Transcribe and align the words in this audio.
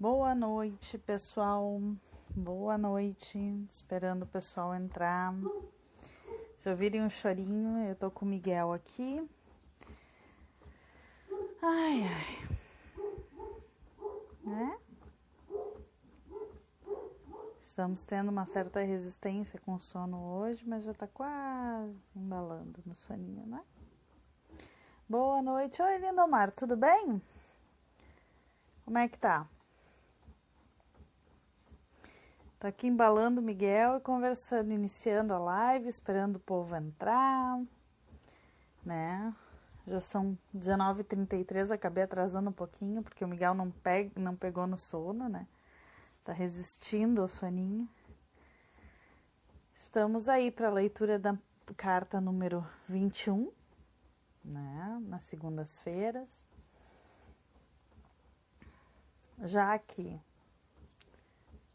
Boa 0.00 0.34
noite, 0.34 0.96
pessoal. 0.96 1.78
Boa 2.34 2.78
noite. 2.78 3.38
Esperando 3.68 4.22
o 4.22 4.26
pessoal 4.26 4.74
entrar. 4.74 5.34
Se 6.56 6.70
ouvirem 6.70 7.02
um 7.02 7.08
chorinho, 7.10 7.86
eu 7.86 7.94
tô 7.94 8.10
com 8.10 8.24
o 8.24 8.28
Miguel 8.28 8.72
aqui. 8.72 9.28
Ai, 11.60 12.02
ai. 12.02 12.48
Né? 14.42 14.78
Estamos 17.60 18.02
tendo 18.02 18.30
uma 18.30 18.46
certa 18.46 18.80
resistência 18.80 19.60
com 19.60 19.74
o 19.74 19.80
sono 19.80 20.16
hoje, 20.38 20.66
mas 20.66 20.82
já 20.82 20.94
tá 20.94 21.06
quase 21.06 22.02
embalando 22.16 22.80
no 22.86 22.96
soninho, 22.96 23.44
né? 23.44 23.62
Boa 25.06 25.42
noite. 25.42 25.82
Oi, 25.82 25.98
Lindomar, 25.98 26.52
tudo 26.52 26.74
bem? 26.74 27.20
Como 28.86 28.96
é 28.96 29.06
que 29.06 29.18
tá? 29.18 29.46
Tô 32.60 32.66
aqui 32.66 32.86
embalando 32.86 33.40
o 33.40 33.42
Miguel 33.42 33.96
e 33.96 34.00
conversando, 34.00 34.70
iniciando 34.70 35.32
a 35.32 35.38
live, 35.38 35.88
esperando 35.88 36.36
o 36.36 36.40
povo 36.40 36.76
entrar, 36.76 37.58
né? 38.84 39.34
Já 39.86 39.98
são 39.98 40.36
19h33, 40.54 41.70
acabei 41.70 42.04
atrasando 42.04 42.50
um 42.50 42.52
pouquinho, 42.52 43.02
porque 43.02 43.24
o 43.24 43.28
Miguel 43.28 43.54
não, 43.54 43.70
pega, 43.70 44.10
não 44.20 44.36
pegou 44.36 44.66
no 44.66 44.76
sono, 44.76 45.26
né? 45.26 45.48
Tá 46.22 46.34
resistindo 46.34 47.22
ao 47.22 47.28
soninho. 47.28 47.88
Estamos 49.74 50.28
aí 50.28 50.50
para 50.50 50.68
a 50.68 50.72
leitura 50.72 51.18
da 51.18 51.38
carta 51.78 52.20
número 52.20 52.62
21, 52.86 53.50
né? 54.44 54.98
Nas 55.08 55.24
segundas-feiras. 55.24 56.44
Já 59.38 59.78
que 59.78 60.20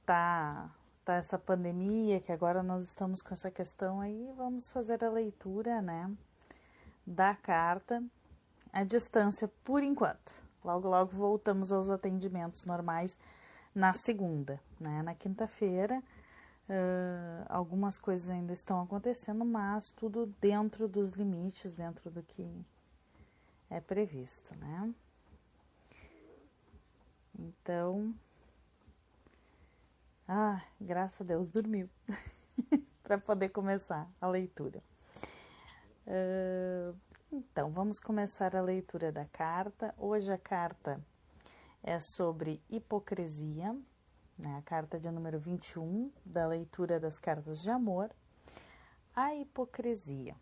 tá, 0.06 0.70
tá 1.04 1.16
essa 1.16 1.38
pandemia, 1.38 2.20
que 2.20 2.32
agora 2.32 2.62
nós 2.62 2.84
estamos 2.84 3.22
com 3.22 3.34
essa 3.34 3.50
questão 3.50 4.00
aí, 4.00 4.32
vamos 4.38 4.72
fazer 4.72 5.04
a 5.04 5.10
leitura, 5.10 5.82
né? 5.82 6.12
Da 7.06 7.36
carta 7.36 8.04
à 8.72 8.84
distância 8.84 9.50
por 9.64 9.84
enquanto. 9.84 10.44
Logo, 10.64 10.88
logo 10.88 11.12
voltamos 11.16 11.72
aos 11.72 11.90
atendimentos 11.90 12.66
normais 12.66 13.18
na 13.74 13.94
segunda, 13.94 14.60
né? 14.80 15.02
Na 15.02 15.14
quinta-feira, 15.14 16.02
uh, 16.70 17.46
algumas 17.50 17.98
coisas 17.98 18.30
ainda 18.30 18.54
estão 18.54 18.82
acontecendo, 18.82 19.46
mas 19.46 19.92
tudo 19.92 20.28
dentro 20.42 20.88
dos 20.88 21.12
limites, 21.12 21.76
dentro 21.76 22.10
do 22.10 22.24
que 22.24 22.66
é 23.70 23.80
previsto, 23.80 24.56
né? 24.56 24.94
Então, 27.38 28.14
ah, 30.28 30.62
graças 30.80 31.22
a 31.22 31.24
Deus, 31.24 31.50
dormiu 31.50 31.90
para 33.04 33.18
poder 33.18 33.50
começar 33.50 34.10
a 34.20 34.28
leitura. 34.28 34.82
Uh, 36.08 36.96
então, 37.32 37.72
vamos 37.72 38.00
começar 38.00 38.56
a 38.56 38.62
leitura 38.62 39.12
da 39.12 39.26
carta. 39.26 39.94
Hoje 39.98 40.32
a 40.32 40.38
carta 40.38 41.00
é 41.84 42.00
sobre 42.00 42.62
hipocrisia, 42.70 43.76
né? 44.38 44.58
a 44.58 44.62
carta 44.62 45.00
de 45.00 45.12
número 45.12 45.40
21 45.40 46.12
da 46.26 46.48
leitura 46.48 47.00
das 47.00 47.20
cartas 47.20 47.62
de 47.62 47.70
amor. 47.70 48.10
A 49.16 49.36
hipocrisia. 49.36 50.36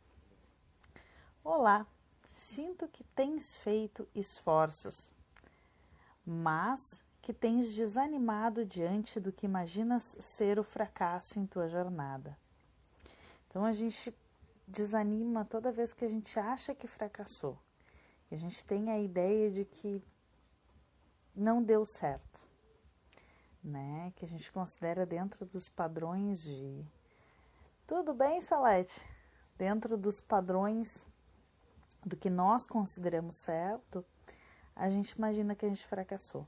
Olá, 1.44 1.86
sinto 2.30 2.88
que 2.88 3.04
tens 3.16 3.56
feito 3.56 4.08
esforços, 4.16 5.12
mas 6.26 7.04
que 7.24 7.34
tens 7.34 7.74
desanimado 7.74 8.66
diante 8.66 9.18
do 9.18 9.32
que 9.32 9.46
imaginas 9.46 10.18
ser 10.20 10.60
o 10.60 10.64
fracasso 10.64 11.40
em 11.40 11.46
tua 11.46 11.70
jornada. 11.70 12.38
Então 13.48 13.64
a 13.64 13.72
gente 13.72 14.14
desanima 14.68 15.46
toda 15.46 15.72
vez 15.72 15.94
que 15.94 16.04
a 16.04 16.10
gente 16.10 16.38
acha 16.38 16.76
que 16.76 16.86
fracassou, 16.86 17.58
que 18.28 18.36
a 18.36 18.38
gente 18.38 18.66
tem 18.66 18.92
a 18.92 19.00
ideia 19.00 19.50
de 19.50 19.64
que 19.64 20.04
não 21.34 21.64
deu 21.64 21.86
certo, 21.86 22.46
né? 23.64 24.12
Que 24.18 24.26
a 24.26 24.28
gente 24.28 24.52
considera 24.52 25.06
dentro 25.06 25.46
dos 25.46 25.70
padrões 25.70 26.44
de 26.44 26.86
tudo 27.88 28.14
bem, 28.14 28.42
Salete? 28.42 29.02
Dentro 29.58 29.96
dos 29.96 30.20
padrões 30.20 31.08
do 32.06 32.18
que 32.18 32.30
nós 32.30 32.68
consideramos 32.68 33.36
certo, 33.38 34.06
a 34.76 34.90
gente 34.90 35.12
imagina 35.12 35.56
que 35.56 35.66
a 35.66 35.70
gente 35.70 35.88
fracassou. 35.88 36.46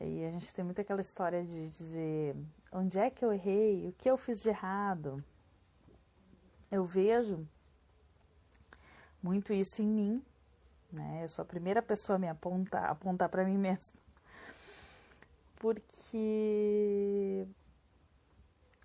E 0.00 0.24
a 0.24 0.30
gente 0.30 0.52
tem 0.52 0.64
muito 0.64 0.80
aquela 0.80 1.00
história 1.00 1.44
de 1.44 1.68
dizer 1.68 2.36
onde 2.72 2.98
é 2.98 3.08
que 3.10 3.24
eu 3.24 3.32
errei, 3.32 3.88
o 3.88 3.92
que 3.92 4.10
eu 4.10 4.16
fiz 4.16 4.42
de 4.42 4.48
errado. 4.48 5.22
Eu 6.70 6.84
vejo 6.84 7.46
muito 9.22 9.52
isso 9.52 9.80
em 9.80 9.86
mim, 9.86 10.24
né? 10.92 11.20
Eu 11.22 11.28
sou 11.28 11.42
a 11.42 11.46
primeira 11.46 11.80
pessoa 11.80 12.16
a 12.16 12.18
me 12.18 12.28
apontar, 12.28 12.90
apontar 12.90 13.28
para 13.28 13.44
mim 13.44 13.56
mesma. 13.58 13.98
Porque 15.56 17.46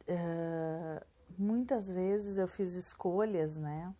uh, 0.07 1.05
muitas 1.37 1.89
vezes 1.89 2.37
eu 2.37 2.47
fiz 2.47 2.75
escolhas, 2.75 3.57
né? 3.57 3.93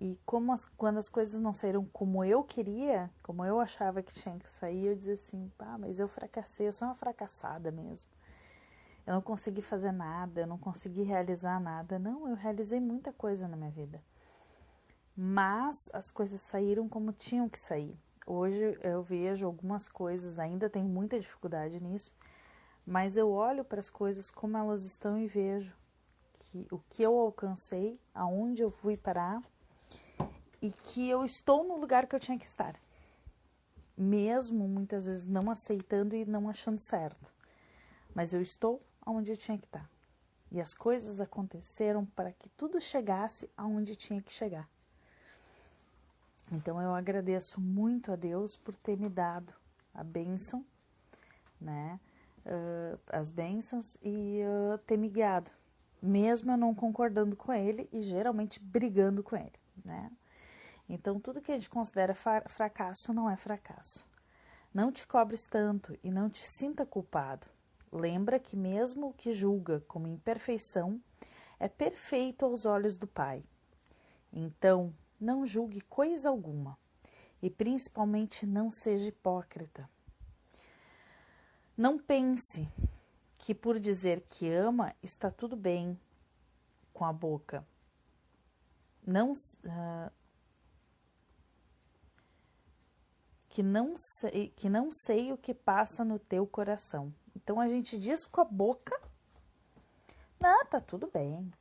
E 0.00 0.18
como 0.24 0.50
as, 0.50 0.64
quando 0.64 0.96
as 0.96 1.10
coisas 1.10 1.38
não 1.38 1.52
saíram 1.52 1.84
como 1.92 2.24
eu 2.24 2.42
queria, 2.42 3.10
como 3.22 3.44
eu 3.44 3.60
achava 3.60 4.02
que 4.02 4.14
tinha 4.14 4.38
que 4.38 4.48
sair, 4.48 4.86
eu 4.86 4.96
dizia 4.96 5.12
assim, 5.12 5.52
pá, 5.58 5.76
mas 5.76 6.00
eu 6.00 6.08
fracassei, 6.08 6.66
eu 6.66 6.72
sou 6.72 6.88
uma 6.88 6.94
fracassada 6.94 7.70
mesmo. 7.70 8.10
Eu 9.06 9.12
não 9.12 9.20
consegui 9.20 9.60
fazer 9.60 9.92
nada, 9.92 10.40
eu 10.40 10.46
não 10.46 10.56
consegui 10.56 11.02
realizar 11.02 11.60
nada. 11.60 11.98
Não, 11.98 12.26
eu 12.26 12.34
realizei 12.34 12.80
muita 12.80 13.12
coisa 13.12 13.46
na 13.46 13.58
minha 13.58 13.70
vida. 13.70 14.02
Mas 15.14 15.90
as 15.92 16.10
coisas 16.10 16.40
saíram 16.40 16.88
como 16.88 17.12
tinham 17.12 17.46
que 17.46 17.58
sair. 17.58 17.94
Hoje 18.26 18.78
eu 18.82 19.02
vejo 19.02 19.44
algumas 19.44 19.86
coisas, 19.86 20.38
ainda 20.38 20.70
tenho 20.70 20.88
muita 20.88 21.20
dificuldade 21.20 21.78
nisso, 21.78 22.16
mas 22.86 23.18
eu 23.18 23.30
olho 23.30 23.66
para 23.66 23.80
as 23.80 23.90
coisas 23.90 24.30
como 24.30 24.56
elas 24.56 24.82
estão 24.82 25.18
e 25.18 25.26
vejo 25.26 25.76
que 26.38 26.66
o 26.70 26.78
que 26.88 27.02
eu 27.02 27.18
alcancei, 27.18 28.00
aonde 28.14 28.62
eu 28.62 28.70
fui 28.70 28.96
parar 28.96 29.42
e 30.60 30.70
que 30.70 31.08
eu 31.08 31.24
estou 31.24 31.66
no 31.66 31.76
lugar 31.76 32.06
que 32.06 32.14
eu 32.14 32.20
tinha 32.20 32.38
que 32.38 32.46
estar. 32.46 32.74
Mesmo 33.96 34.68
muitas 34.68 35.06
vezes 35.06 35.26
não 35.26 35.50
aceitando 35.50 36.14
e 36.14 36.24
não 36.24 36.48
achando 36.48 36.78
certo. 36.78 37.32
Mas 38.14 38.32
eu 38.32 38.40
estou 38.40 38.82
onde 39.06 39.30
eu 39.30 39.36
tinha 39.36 39.58
que 39.58 39.66
estar. 39.66 39.88
E 40.50 40.60
as 40.60 40.74
coisas 40.74 41.20
aconteceram 41.20 42.04
para 42.04 42.32
que 42.32 42.48
tudo 42.50 42.80
chegasse 42.80 43.48
aonde 43.56 43.94
tinha 43.94 44.20
que 44.20 44.32
chegar. 44.32 44.68
Então 46.50 46.80
eu 46.82 46.92
agradeço 46.92 47.60
muito 47.60 48.10
a 48.10 48.16
Deus 48.16 48.56
por 48.56 48.74
ter 48.74 48.96
me 48.96 49.08
dado 49.08 49.54
a 49.94 50.02
bênção, 50.02 50.64
né? 51.60 52.00
Uh, 52.44 52.98
as 53.08 53.30
bênçãos 53.30 53.96
e 54.02 54.40
uh, 54.42 54.78
ter 54.78 54.96
me 54.96 55.08
guiado, 55.08 55.50
mesmo 56.02 56.50
eu 56.50 56.56
não 56.56 56.74
concordando 56.74 57.36
com 57.36 57.52
ele 57.52 57.88
e 57.92 58.00
geralmente 58.00 58.58
brigando 58.58 59.22
com 59.22 59.36
ele, 59.36 59.52
né? 59.84 60.10
Então, 60.92 61.20
tudo 61.20 61.40
que 61.40 61.52
a 61.52 61.54
gente 61.54 61.70
considera 61.70 62.16
fracasso 62.48 63.14
não 63.14 63.30
é 63.30 63.36
fracasso. 63.36 64.04
Não 64.74 64.90
te 64.90 65.06
cobres 65.06 65.46
tanto 65.46 65.96
e 66.02 66.10
não 66.10 66.28
te 66.28 66.42
sinta 66.44 66.84
culpado. 66.84 67.46
Lembra 67.92 68.40
que, 68.40 68.56
mesmo 68.56 69.06
o 69.06 69.12
que 69.12 69.32
julga 69.32 69.84
como 69.86 70.08
imperfeição, 70.08 71.00
é 71.60 71.68
perfeito 71.68 72.44
aos 72.44 72.66
olhos 72.66 72.98
do 72.98 73.06
Pai. 73.06 73.44
Então, 74.32 74.92
não 75.20 75.46
julgue 75.46 75.80
coisa 75.82 76.28
alguma 76.28 76.76
e, 77.40 77.48
principalmente, 77.48 78.44
não 78.44 78.68
seja 78.68 79.10
hipócrita. 79.10 79.88
Não 81.76 82.00
pense 82.00 82.68
que, 83.38 83.54
por 83.54 83.78
dizer 83.78 84.26
que 84.28 84.50
ama, 84.50 84.92
está 85.00 85.30
tudo 85.30 85.54
bem 85.54 85.96
com 86.92 87.04
a 87.04 87.12
boca. 87.12 87.64
Não. 89.06 89.32
Uh, 89.32 90.19
que 93.60 93.62
não 93.62 93.94
sei, 93.94 94.48
que 94.56 94.70
não 94.70 94.90
sei 94.90 95.32
o 95.32 95.36
que 95.36 95.52
passa 95.52 96.02
no 96.02 96.18
teu 96.18 96.46
coração. 96.46 97.12
Então 97.36 97.60
a 97.60 97.68
gente 97.68 97.98
diz 97.98 98.24
com 98.24 98.40
a 98.40 98.44
boca: 98.44 98.98
"Não, 100.40 100.64
tá 100.64 100.80
tudo 100.80 101.10
bem. 101.12 101.52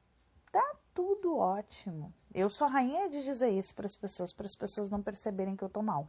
Tá 0.49 0.77
tudo 0.93 1.35
ótimo". 1.35 2.13
Eu 2.33 2.49
sou 2.49 2.69
rainha 2.69 3.09
de 3.09 3.21
dizer 3.25 3.49
isso 3.49 3.75
para 3.75 3.85
as 3.85 3.97
pessoas, 3.97 4.31
para 4.31 4.45
as 4.45 4.55
pessoas 4.55 4.89
não 4.89 5.03
perceberem 5.03 5.57
que 5.57 5.63
eu 5.63 5.67
tô 5.67 5.81
mal. 5.81 6.07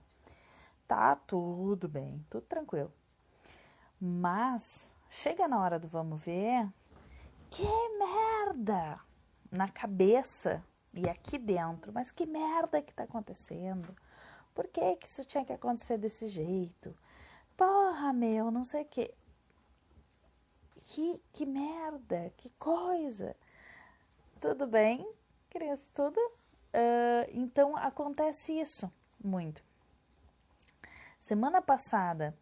Tá 0.87 1.17
tudo 1.17 1.89
bem, 1.89 2.25
tudo 2.31 2.47
tranquilo. 2.47 2.93
Mas 4.01 4.93
chega 5.09 5.49
na 5.49 5.61
hora 5.61 5.77
do 5.77 5.89
vamos 5.89 6.23
ver, 6.23 6.69
que 7.51 7.67
merda 7.99 9.01
na 9.51 9.69
cabeça 9.69 10.65
e 10.95 11.09
aqui 11.09 11.37
dentro, 11.37 11.93
mas 11.93 12.13
que 12.13 12.27
merda 12.27 12.81
que 12.81 12.95
tá 12.95 13.03
acontecendo? 13.03 13.93
Por 14.61 14.69
que, 14.69 14.97
que 14.97 15.09
isso 15.09 15.25
tinha 15.25 15.43
que 15.43 15.55
acontecer 15.55 15.97
desse 15.97 16.27
jeito? 16.27 16.95
porra, 17.57 18.13
meu, 18.13 18.51
não 18.51 18.63
sei 18.63 18.83
o 18.83 18.85
quê. 18.85 19.15
Que, 20.85 21.19
que 21.33 21.47
merda, 21.47 22.31
que 22.37 22.51
coisa. 22.59 23.35
Tudo 24.39 24.67
bem, 24.67 25.11
criança, 25.49 25.83
tudo? 25.95 26.19
Uh, 26.19 27.25
então 27.33 27.75
acontece 27.75 28.53
isso 28.53 28.93
muito. 29.25 29.65
Semana 31.19 31.63
passada, 31.63 32.37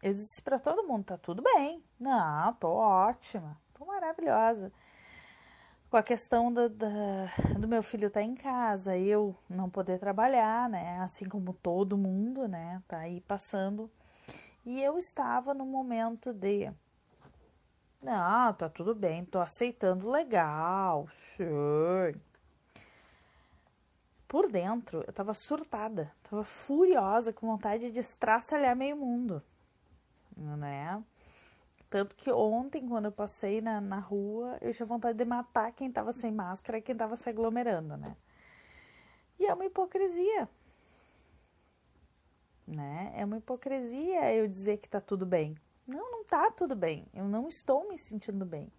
eu 0.00 0.14
disse 0.14 0.40
para 0.40 0.60
todo 0.60 0.86
mundo: 0.86 1.06
tá 1.06 1.18
tudo 1.18 1.42
bem. 1.42 1.82
Não, 1.98 2.54
tô 2.54 2.68
ótima, 2.68 3.60
tô 3.74 3.84
maravilhosa. 3.84 4.72
Com 5.88 5.96
a 5.96 6.02
questão 6.02 6.52
da, 6.52 6.66
da, 6.66 7.32
do 7.58 7.68
meu 7.68 7.82
filho 7.82 8.08
estar 8.08 8.20
tá 8.20 8.26
em 8.26 8.34
casa, 8.34 8.98
eu 8.98 9.36
não 9.48 9.70
poder 9.70 10.00
trabalhar, 10.00 10.68
né? 10.68 10.98
Assim 11.00 11.28
como 11.28 11.52
todo 11.52 11.96
mundo, 11.96 12.48
né? 12.48 12.82
Tá 12.88 12.98
aí 12.98 13.20
passando. 13.20 13.90
E 14.64 14.82
eu 14.82 14.98
estava 14.98 15.54
no 15.54 15.64
momento 15.64 16.32
de. 16.32 16.72
Não, 18.02 18.52
tá 18.54 18.68
tudo 18.68 18.94
bem, 18.94 19.24
tô 19.24 19.38
aceitando 19.38 20.10
legal, 20.10 21.08
sure. 21.36 22.20
Por 24.26 24.50
dentro, 24.50 25.04
eu 25.06 25.12
tava 25.12 25.32
surtada, 25.34 26.12
tava 26.28 26.42
furiosa, 26.42 27.32
com 27.32 27.46
vontade 27.46 27.92
de 27.92 28.00
estraçalhar 28.00 28.74
meio 28.74 28.96
mundo, 28.96 29.40
né? 30.36 31.02
Tanto 31.88 32.16
que 32.16 32.30
ontem, 32.30 32.88
quando 32.88 33.06
eu 33.06 33.12
passei 33.12 33.60
na, 33.60 33.80
na 33.80 33.98
rua, 33.98 34.58
eu 34.60 34.72
tinha 34.72 34.86
vontade 34.86 35.16
de 35.16 35.24
matar 35.24 35.72
quem 35.72 35.90
tava 35.90 36.12
sem 36.12 36.32
máscara 36.32 36.78
e 36.78 36.82
quem 36.82 36.96
tava 36.96 37.16
se 37.16 37.28
aglomerando, 37.28 37.96
né? 37.96 38.16
E 39.38 39.46
é 39.46 39.54
uma 39.54 39.66
hipocrisia, 39.66 40.48
né? 42.66 43.12
É 43.14 43.24
uma 43.24 43.38
hipocrisia 43.38 44.34
eu 44.34 44.48
dizer 44.48 44.78
que 44.78 44.88
tá 44.88 45.00
tudo 45.00 45.24
bem. 45.24 45.56
Não, 45.86 46.10
não 46.10 46.24
tá 46.24 46.50
tudo 46.50 46.74
bem. 46.74 47.06
Eu 47.14 47.26
não 47.26 47.48
estou 47.48 47.88
me 47.88 47.96
sentindo 47.96 48.44
bem. 48.44 48.70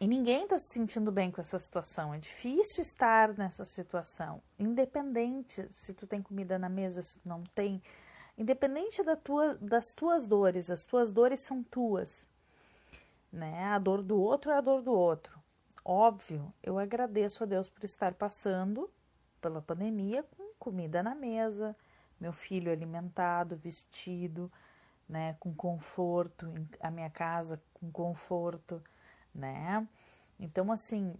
E 0.00 0.06
ninguém 0.06 0.44
está 0.44 0.58
se 0.60 0.68
sentindo 0.68 1.10
bem 1.10 1.30
com 1.30 1.40
essa 1.40 1.58
situação. 1.58 2.14
É 2.14 2.18
difícil 2.18 2.82
estar 2.82 3.36
nessa 3.36 3.64
situação. 3.64 4.40
Independente 4.56 5.66
se 5.72 5.92
tu 5.92 6.06
tem 6.06 6.22
comida 6.22 6.56
na 6.56 6.68
mesa, 6.68 7.02
se 7.02 7.18
tu 7.18 7.28
não 7.28 7.42
tem. 7.42 7.82
Independente 8.38 9.02
da 9.02 9.16
tua, 9.16 9.56
das 9.56 9.92
tuas 9.92 10.26
dores. 10.26 10.70
As 10.70 10.84
tuas 10.84 11.12
dores 11.12 11.40
são 11.40 11.62
tuas. 11.62 12.26
Né? 13.30 13.64
A 13.64 13.78
dor 13.78 14.02
do 14.02 14.18
outro 14.18 14.50
é 14.50 14.56
a 14.56 14.60
dor 14.62 14.80
do 14.80 14.92
outro. 14.92 15.38
Óbvio, 15.84 16.52
eu 16.62 16.78
agradeço 16.78 17.42
a 17.42 17.46
Deus 17.46 17.68
por 17.68 17.84
estar 17.84 18.14
passando 18.14 18.90
pela 19.40 19.60
pandemia 19.60 20.22
com 20.22 20.52
comida 20.58 21.02
na 21.02 21.14
mesa, 21.14 21.76
meu 22.20 22.32
filho 22.32 22.70
alimentado, 22.70 23.56
vestido, 23.56 24.50
né, 25.08 25.34
com 25.40 25.54
conforto, 25.54 26.52
a 26.80 26.90
minha 26.90 27.08
casa 27.08 27.62
com 27.72 27.90
conforto 27.90 28.82
né? 29.38 29.86
Então, 30.38 30.70
assim, 30.70 31.14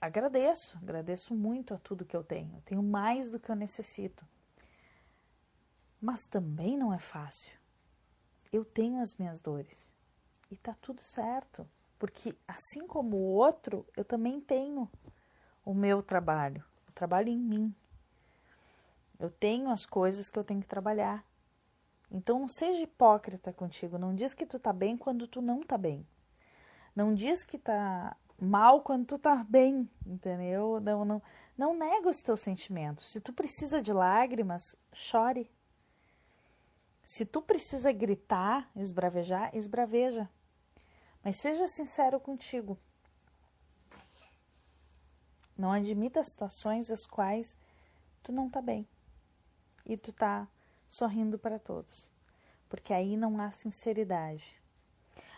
agradeço, 0.00 0.78
agradeço 0.78 1.34
muito 1.34 1.74
a 1.74 1.78
tudo 1.78 2.04
que 2.04 2.16
eu 2.16 2.22
tenho. 2.22 2.54
Eu 2.56 2.62
tenho 2.62 2.82
mais 2.82 3.30
do 3.30 3.40
que 3.40 3.50
eu 3.50 3.56
necessito. 3.56 4.24
Mas 6.00 6.24
também 6.24 6.76
não 6.76 6.92
é 6.92 6.98
fácil. 6.98 7.58
Eu 8.52 8.64
tenho 8.64 9.00
as 9.00 9.14
minhas 9.16 9.40
dores. 9.40 9.92
E 10.50 10.56
tá 10.56 10.74
tudo 10.80 11.00
certo. 11.02 11.68
Porque 11.98 12.34
assim 12.46 12.86
como 12.86 13.16
o 13.16 13.34
outro, 13.34 13.86
eu 13.96 14.04
também 14.04 14.40
tenho 14.40 14.88
o 15.64 15.74
meu 15.74 16.02
trabalho. 16.02 16.64
O 16.88 16.92
trabalho 16.92 17.28
em 17.28 17.38
mim. 17.38 17.74
Eu 19.18 19.30
tenho 19.30 19.70
as 19.70 19.84
coisas 19.84 20.30
que 20.30 20.38
eu 20.38 20.44
tenho 20.44 20.60
que 20.60 20.68
trabalhar. 20.68 21.24
Então 22.10 22.38
não 22.38 22.48
seja 22.48 22.82
hipócrita 22.82 23.52
contigo. 23.52 23.98
Não 23.98 24.14
diz 24.14 24.32
que 24.32 24.46
tu 24.46 24.58
tá 24.58 24.72
bem 24.72 24.96
quando 24.96 25.26
tu 25.26 25.42
não 25.42 25.60
tá 25.60 25.76
bem. 25.76 26.06
Não 26.94 27.12
diz 27.12 27.44
que 27.44 27.58
tá 27.58 28.16
mal 28.40 28.80
quando 28.82 29.06
tu 29.06 29.18
tá 29.18 29.44
bem, 29.48 29.88
entendeu? 30.06 30.80
Não, 30.80 31.04
não, 31.04 31.22
não 31.56 31.76
nega 31.76 32.08
os 32.08 32.22
teus 32.22 32.40
sentimentos. 32.40 33.10
Se 33.10 33.20
tu 33.20 33.32
precisa 33.32 33.82
de 33.82 33.92
lágrimas, 33.92 34.62
chore. 34.92 35.50
Se 37.08 37.24
tu 37.24 37.40
precisa 37.40 37.90
gritar, 37.90 38.70
esbravejar, 38.76 39.50
esbraveja. 39.56 40.28
Mas 41.24 41.38
seja 41.38 41.66
sincero 41.66 42.20
contigo. 42.20 42.78
Não 45.56 45.72
admita 45.72 46.22
situações 46.22 46.90
as 46.90 47.06
quais 47.06 47.56
tu 48.22 48.30
não 48.30 48.50
tá 48.50 48.60
bem. 48.60 48.86
E 49.86 49.96
tu 49.96 50.12
tá 50.12 50.46
sorrindo 50.86 51.38
para 51.38 51.58
todos. 51.58 52.12
Porque 52.68 52.92
aí 52.92 53.16
não 53.16 53.40
há 53.40 53.50
sinceridade. 53.50 54.60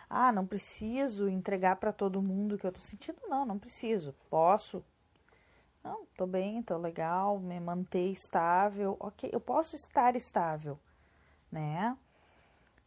Ah, 0.09 0.33
não 0.33 0.45
preciso 0.45 1.29
entregar 1.29 1.77
para 1.77 1.93
todo 1.93 2.21
mundo 2.21 2.57
o 2.57 2.59
que 2.59 2.67
eu 2.67 2.73
tô 2.73 2.81
sentindo. 2.81 3.21
Não, 3.29 3.47
não 3.47 3.61
preciso. 3.61 4.13
Posso. 4.29 4.85
Não, 5.85 6.05
tô 6.17 6.27
bem, 6.27 6.65
tô 6.65 6.77
legal, 6.77 7.39
me 7.39 7.61
manter 7.61 8.11
estável. 8.11 8.97
Ok, 8.99 9.31
eu 9.33 9.41
posso 9.41 9.77
estar 9.77 10.17
estável, 10.17 10.77
né? 11.51 11.97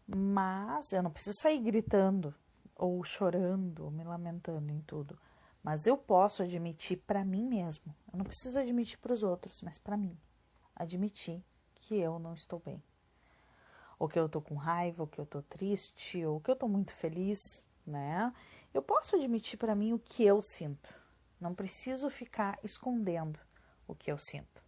Mas 0.07 0.91
eu 0.91 1.01
não 1.03 1.11
preciso 1.11 1.39
sair 1.39 1.59
gritando 1.59 2.33
ou 2.75 3.03
chorando, 3.03 3.85
ou 3.85 3.91
me 3.91 4.03
lamentando 4.03 4.71
em 4.71 4.81
tudo. 4.81 5.17
Mas 5.63 5.85
eu 5.87 5.97
posso 5.97 6.43
admitir 6.43 6.97
para 6.97 7.23
mim 7.23 7.45
mesmo. 7.45 7.95
Eu 8.11 8.17
não 8.17 8.25
preciso 8.25 8.59
admitir 8.59 8.97
para 8.97 9.13
os 9.13 9.23
outros, 9.23 9.61
mas 9.61 9.79
para 9.79 9.95
mim. 9.95 10.17
Admitir 10.75 11.41
que 11.75 11.95
eu 11.95 12.19
não 12.19 12.33
estou 12.33 12.59
bem 12.59 12.81
ou 14.03 14.09
que 14.09 14.19
eu 14.19 14.27
tô 14.27 14.41
com 14.41 14.55
raiva, 14.55 15.03
ou 15.03 15.07
que 15.07 15.17
eu 15.17 15.25
tô 15.25 15.41
triste, 15.41 16.25
ou 16.25 16.41
que 16.41 16.51
eu 16.51 16.57
tô 16.57 16.67
muito 16.67 16.93
feliz, 16.93 17.65
né? 17.87 18.33
Eu 18.73 18.81
posso 18.81 19.15
admitir 19.15 19.55
para 19.55 19.73
mim 19.73 19.93
o 19.93 19.99
que 19.99 20.25
eu 20.25 20.41
sinto. 20.41 20.93
Não 21.39 21.55
preciso 21.55 22.09
ficar 22.09 22.59
escondendo 22.61 23.39
o 23.87 23.95
que 23.95 24.11
eu 24.11 24.17
sinto. 24.17 24.61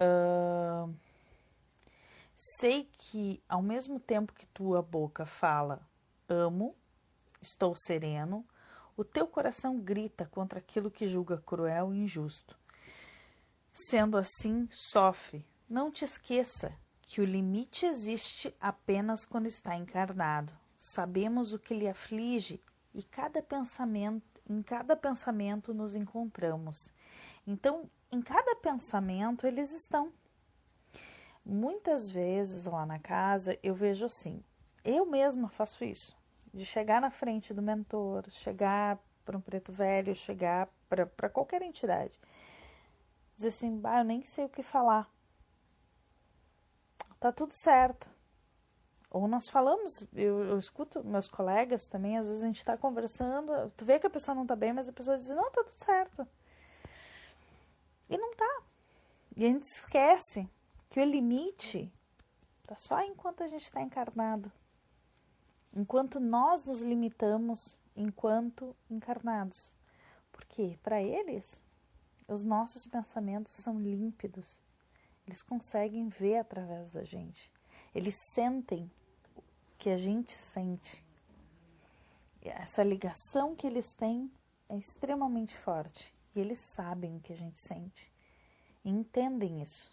Uh, 0.00 0.94
sei 2.38 2.88
que 2.96 3.42
ao 3.48 3.60
mesmo 3.60 3.98
tempo 3.98 4.32
que 4.32 4.46
tua 4.46 4.80
boca 4.80 5.26
fala 5.26 5.84
amo, 6.28 6.76
estou 7.42 7.74
sereno, 7.74 8.46
o 8.96 9.04
teu 9.04 9.26
coração 9.26 9.80
grita 9.80 10.24
contra 10.26 10.60
aquilo 10.60 10.90
que 10.90 11.08
julga 11.08 11.38
cruel 11.38 11.92
e 11.92 11.98
injusto. 11.98 12.56
Sendo 13.72 14.16
assim, 14.16 14.68
sofre. 14.70 15.44
Não 15.68 15.90
te 15.90 16.04
esqueça 16.04 16.72
que 17.02 17.20
o 17.20 17.24
limite 17.24 17.86
existe 17.86 18.54
apenas 18.60 19.24
quando 19.24 19.46
está 19.46 19.74
encarnado. 19.74 20.52
Sabemos 20.76 21.52
o 21.52 21.58
que 21.58 21.74
lhe 21.74 21.88
aflige 21.88 22.62
e 22.94 23.02
cada 23.02 23.42
pensamento, 23.42 24.42
em 24.48 24.62
cada 24.62 24.96
pensamento 24.96 25.74
nos 25.74 25.96
encontramos. 25.96 26.92
Então, 27.46 27.90
em 28.12 28.22
cada 28.22 28.54
pensamento 28.56 29.46
eles 29.46 29.72
estão. 29.72 30.12
Muitas 31.50 32.10
vezes 32.10 32.64
lá 32.66 32.84
na 32.84 32.98
casa 32.98 33.58
eu 33.62 33.74
vejo 33.74 34.04
assim, 34.04 34.44
eu 34.84 35.06
mesma 35.06 35.48
faço 35.48 35.82
isso, 35.82 36.14
de 36.52 36.64
chegar 36.64 37.00
na 37.00 37.10
frente 37.10 37.54
do 37.54 37.62
mentor, 37.62 38.28
chegar 38.28 38.98
para 39.24 39.36
um 39.36 39.40
preto 39.40 39.72
velho, 39.72 40.14
chegar 40.14 40.68
para 40.88 41.30
qualquer 41.30 41.62
entidade, 41.62 42.12
dizer 43.34 43.48
assim, 43.48 43.78
bah, 43.78 44.00
eu 44.00 44.04
nem 44.04 44.22
sei 44.24 44.44
o 44.44 44.48
que 44.48 44.62
falar 44.62 45.10
tá 47.18 47.32
tudo 47.32 47.52
certo. 47.52 48.08
Ou 49.10 49.26
nós 49.26 49.48
falamos, 49.48 50.06
eu, 50.14 50.44
eu, 50.44 50.58
escuto 50.58 51.02
meus 51.02 51.28
colegas 51.28 51.86
também, 51.86 52.18
às 52.18 52.26
vezes 52.26 52.42
a 52.42 52.46
gente 52.46 52.64
tá 52.64 52.76
conversando, 52.76 53.72
tu 53.76 53.84
vê 53.84 53.98
que 53.98 54.06
a 54.06 54.10
pessoa 54.10 54.34
não 54.34 54.46
tá 54.46 54.54
bem, 54.54 54.72
mas 54.72 54.88
a 54.88 54.92
pessoa 54.92 55.16
diz, 55.16 55.28
não, 55.30 55.50
tá 55.50 55.64
tudo 55.64 55.84
certo. 55.84 56.28
E 58.08 58.16
não 58.16 58.34
tá. 58.34 58.62
E 59.34 59.46
a 59.46 59.48
gente 59.48 59.64
esquece 59.64 60.48
que 60.88 61.00
o 61.00 61.04
limite 61.04 61.92
tá 62.66 62.74
só 62.76 63.02
enquanto 63.02 63.42
a 63.42 63.48
gente 63.48 63.64
está 63.64 63.82
encarnado. 63.82 64.50
Enquanto 65.74 66.18
nós 66.18 66.64
nos 66.64 66.82
limitamos 66.82 67.78
enquanto 67.94 68.74
encarnados. 68.90 69.74
Porque 70.32 70.78
para 70.82 71.02
eles, 71.02 71.62
os 72.26 72.42
nossos 72.42 72.86
pensamentos 72.86 73.52
são 73.52 73.78
límpidos 73.78 74.62
eles 75.28 75.42
conseguem 75.42 76.08
ver 76.08 76.38
através 76.38 76.90
da 76.90 77.04
gente. 77.04 77.52
Eles 77.94 78.14
sentem 78.32 78.90
o 79.36 79.42
que 79.76 79.90
a 79.90 79.96
gente 79.96 80.32
sente. 80.32 81.04
Essa 82.40 82.82
ligação 82.82 83.54
que 83.54 83.66
eles 83.66 83.92
têm 83.92 84.32
é 84.70 84.76
extremamente 84.78 85.54
forte. 85.54 86.14
E 86.34 86.40
eles 86.40 86.58
sabem 86.74 87.18
o 87.18 87.20
que 87.20 87.34
a 87.34 87.36
gente 87.36 87.60
sente. 87.60 88.10
E 88.82 88.88
entendem 88.88 89.60
isso. 89.60 89.90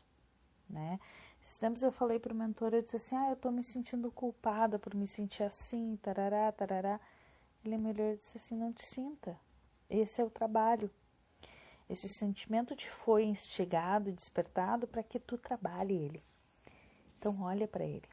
Né? 0.70 1.00
Esses 1.42 1.58
tempos 1.58 1.84
eu 1.84 1.92
falei 1.92 2.20
para 2.20 2.34
o 2.34 2.36
mentor, 2.36 2.74
eu 2.74 2.82
disse 2.82 2.96
assim, 2.96 3.16
ah, 3.16 3.30
eu 3.30 3.34
estou 3.34 3.52
me 3.52 3.64
sentindo 3.64 4.12
culpada 4.12 4.80
por 4.80 4.96
me 4.96 5.08
sentir 5.08 5.44
assim, 5.44 5.98
tarará, 6.02 6.52
tarará. 6.52 7.00
Ele 7.64 7.78
me 7.78 7.90
olhou 7.90 8.14
e 8.14 8.18
disse 8.18 8.38
assim, 8.38 8.56
não 8.56 8.74
te 8.74 8.86
sinta. 8.86 9.40
Esse 9.90 10.22
é 10.22 10.24
o 10.24 10.30
trabalho. 10.30 10.90
Esse 11.88 12.10
sentimento 12.10 12.76
te 12.76 12.90
foi 12.90 13.26
instigado, 13.26 14.12
despertado 14.12 14.88
para 14.88 15.04
que 15.04 15.20
tu 15.20 15.38
trabalhe 15.38 15.94
ele. 15.94 16.24
Então 17.20 17.42
olha 17.42 17.68
para 17.68 17.86
ele. 17.86 18.10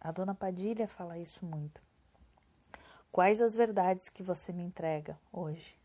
A 0.00 0.10
dona 0.10 0.34
Padilha 0.34 0.88
fala 0.88 1.18
isso 1.18 1.44
muito. 1.44 1.82
Quais 3.12 3.42
as 3.42 3.54
verdades 3.54 4.08
que 4.08 4.22
você 4.22 4.52
me 4.52 4.62
entrega 4.62 5.20
hoje? 5.30 5.78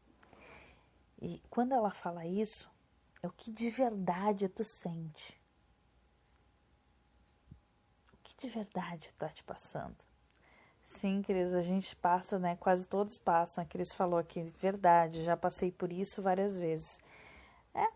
E 1.21 1.41
quando 1.49 1.73
ela 1.73 1.91
fala 1.91 2.25
isso, 2.25 2.69
é 3.21 3.27
o 3.27 3.31
que 3.31 3.51
de 3.51 3.69
verdade 3.69 4.47
tu 4.47 4.63
sente. 4.63 5.37
De 8.37 8.49
verdade 8.49 9.07
está 9.07 9.29
te 9.29 9.43
passando? 9.43 9.95
Sim, 10.81 11.21
Cris, 11.21 11.53
a 11.53 11.61
gente 11.61 11.95
passa, 11.95 12.37
né? 12.37 12.55
Quase 12.57 12.87
todos 12.87 13.17
passam. 13.17 13.63
A 13.63 13.67
Cris 13.67 13.93
falou 13.93 14.19
aqui, 14.19 14.43
verdade, 14.43 15.23
já 15.23 15.35
passei 15.35 15.71
por 15.71 15.91
isso 15.91 16.21
várias 16.21 16.57
vezes. 16.57 16.99
É. 17.73 17.87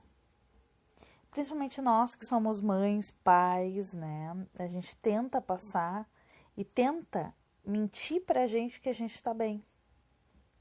Principalmente 1.29 1.81
nós 1.81 2.15
que 2.15 2.25
somos 2.25 2.61
mães, 2.61 3.11
pais, 3.11 3.93
né? 3.93 4.35
A 4.57 4.67
gente 4.67 4.95
tenta 4.97 5.41
passar 5.41 6.09
e 6.57 6.65
tenta 6.65 7.33
mentir 7.65 8.21
pra 8.21 8.47
gente 8.47 8.81
que 8.81 8.89
a 8.89 8.93
gente 8.93 9.21
tá 9.21 9.33
bem. 9.33 9.63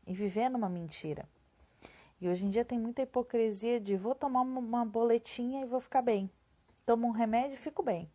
E 0.07 0.13
viver 0.13 0.49
numa 0.49 0.69
mentira. 0.69 1.29
E 2.21 2.29
hoje 2.29 2.47
em 2.47 2.51
dia 2.51 2.65
tem 2.65 2.79
muita 2.79 3.03
hipocrisia 3.03 3.81
de 3.81 3.97
vou 3.97 4.15
tomar 4.15 4.43
uma 4.43 4.85
boletinha 4.85 5.63
e 5.63 5.67
vou 5.67 5.81
ficar 5.81 6.03
bem. 6.03 6.31
Tomo 6.85 7.07
um 7.07 7.13
remédio 7.13 7.55
e 7.55 7.59
fico 7.59 7.83
bem. 7.83 8.11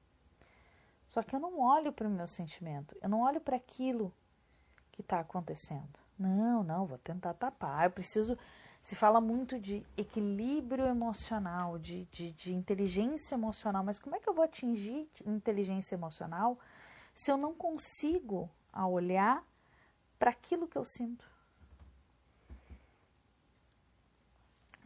Só 1.14 1.22
que 1.22 1.36
eu 1.36 1.40
não 1.40 1.60
olho 1.60 1.94
para 1.94 2.08
o 2.08 2.12
meu 2.12 2.28
sentimento, 2.28 2.98
eu 3.00 3.08
não 3.08 3.22
olho 3.22 3.40
para 3.40 3.56
aquilo 3.56 4.12
que 4.92 5.02
está 5.02 5.20
acontecendo. 5.20 6.00
Não, 6.18 6.64
não, 6.64 6.88
vou 6.88 6.98
tentar 6.98 7.36
tapar. 7.36 7.86
Eu 7.86 7.92
preciso. 7.92 8.38
Se 8.82 8.96
fala 8.96 9.22
muito 9.22 9.60
de 9.60 9.86
equilíbrio 9.96 10.86
emocional, 10.88 11.78
de, 11.78 12.06
de, 12.06 12.32
de 12.32 12.54
inteligência 12.54 13.36
emocional, 13.36 13.84
mas 13.84 14.00
como 14.00 14.16
é 14.16 14.20
que 14.20 14.28
eu 14.28 14.34
vou 14.34 14.44
atingir 14.44 15.08
inteligência 15.26 15.96
emocional 15.96 16.60
se 17.14 17.32
eu 17.32 17.38
não 17.38 17.54
consigo 17.54 18.50
olhar 18.74 19.46
para 20.20 20.32
aquilo 20.32 20.68
que 20.68 20.78
eu 20.78 20.84
sinto? 20.84 21.32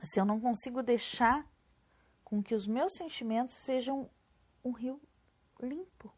se 0.04 0.20
eu 0.20 0.26
não 0.26 0.40
consigo 0.40 0.84
deixar 0.84 1.46
com 2.24 2.42
que 2.44 2.54
os 2.54 2.68
meus 2.68 2.94
sentimentos 2.94 3.56
sejam 3.56 4.10
um 4.64 4.72
rio 4.72 5.02
limpo, 5.60 6.14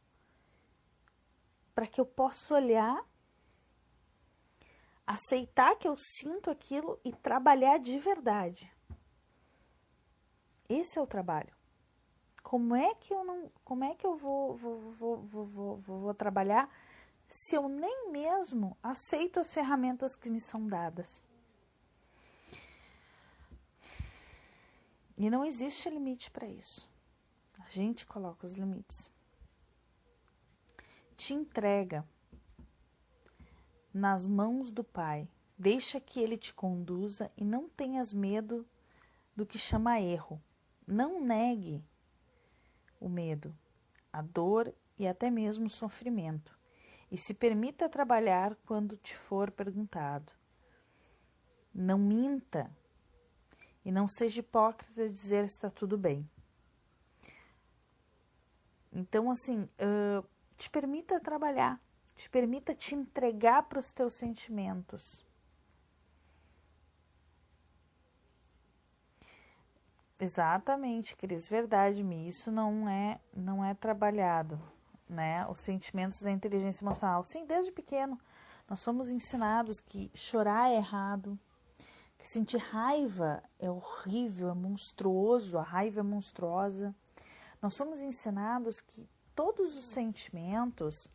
para 1.79 1.87
que 1.87 2.01
eu 2.01 2.05
possa 2.05 2.55
olhar, 2.55 3.07
aceitar 5.07 5.77
que 5.77 5.87
eu 5.87 5.95
sinto 5.97 6.51
aquilo 6.51 6.99
e 7.05 7.13
trabalhar 7.13 7.77
de 7.79 7.97
verdade. 7.97 8.69
Esse 10.67 10.99
é 10.99 11.01
o 11.01 11.07
trabalho. 11.07 11.55
Como 12.43 12.75
é 12.75 12.93
que 12.95 13.13
eu 13.13 13.23
não, 13.23 13.49
como 13.63 13.85
é 13.85 13.95
que 13.95 14.05
eu 14.05 14.17
vou 14.17 14.57
vou, 14.57 14.91
vou, 14.91 15.21
vou, 15.21 15.45
vou, 15.45 15.77
vou, 15.77 15.99
vou 16.01 16.13
trabalhar 16.13 16.69
se 17.25 17.55
eu 17.55 17.69
nem 17.69 18.11
mesmo 18.11 18.77
aceito 18.83 19.39
as 19.39 19.53
ferramentas 19.53 20.17
que 20.17 20.29
me 20.29 20.41
são 20.41 20.67
dadas? 20.67 21.23
E 25.17 25.29
não 25.29 25.45
existe 25.45 25.89
limite 25.89 26.29
para 26.29 26.45
isso. 26.45 26.85
A 27.57 27.69
gente 27.69 28.05
coloca 28.05 28.45
os 28.45 28.51
limites. 28.51 29.17
Te 31.19 31.33
entrega 31.33 32.07
nas 33.93 34.25
mãos 34.25 34.71
do 34.71 34.85
Pai. 34.85 35.27
Deixa 35.57 35.99
que 35.99 36.17
ele 36.17 36.37
te 36.37 36.53
conduza 36.53 37.29
e 37.35 37.43
não 37.43 37.67
tenhas 37.67 38.13
medo 38.13 38.65
do 39.35 39.45
que 39.45 39.59
chama 39.59 39.99
erro. 39.99 40.41
Não 40.87 41.19
negue 41.19 41.83
o 43.01 43.09
medo, 43.09 43.53
a 44.13 44.21
dor 44.21 44.73
e 44.97 45.05
até 45.05 45.29
mesmo 45.29 45.65
o 45.65 45.69
sofrimento. 45.69 46.57
E 47.11 47.17
se 47.17 47.33
permita 47.33 47.89
trabalhar 47.89 48.55
quando 48.65 48.95
te 48.95 49.13
for 49.13 49.51
perguntado. 49.51 50.31
Não 51.75 51.99
minta 51.99 52.71
e 53.83 53.91
não 53.91 54.07
seja 54.07 54.39
hipócrita 54.39 55.05
de 55.05 55.13
dizer 55.13 55.43
está 55.43 55.69
tudo 55.69 55.97
bem. 55.97 56.25
Então, 58.93 59.29
assim, 59.29 59.69
uh, 59.81 60.25
te 60.59 60.69
permita 60.69 61.21
trabalhar, 61.21 61.79
te 62.15 62.29
permita 62.29 62.75
te 62.75 62.93
entregar 62.93 63.63
para 63.63 63.79
os 63.79 63.93
teus 63.93 64.13
sentimentos. 64.15 65.25
Exatamente, 70.19 71.15
Cris, 71.15 71.47
verdade, 71.47 72.03
me 72.03 72.27
isso 72.27 72.51
não 72.51 72.89
é 72.89 73.21
não 73.33 73.63
é 73.63 73.73
trabalhado, 73.73 74.61
né? 75.07 75.47
Os 75.47 75.61
sentimentos 75.61 76.21
da 76.21 76.29
inteligência 76.29 76.83
emocional. 76.83 77.23
Sim, 77.23 77.45
desde 77.45 77.71
pequeno 77.71 78.19
nós 78.67 78.81
somos 78.81 79.09
ensinados 79.09 79.79
que 79.79 80.11
chorar 80.13 80.69
é 80.69 80.75
errado, 80.75 81.39
que 82.17 82.27
sentir 82.27 82.57
raiva 82.57 83.41
é 83.57 83.71
horrível, 83.71 84.49
é 84.49 84.53
monstruoso, 84.53 85.57
a 85.57 85.63
raiva 85.63 86.01
é 86.01 86.03
monstruosa. 86.03 86.93
Nós 87.61 87.73
somos 87.73 88.01
ensinados 88.01 88.81
que 88.81 89.09
todos 89.39 89.77
os 89.77 89.85
sentimentos, 89.85 91.05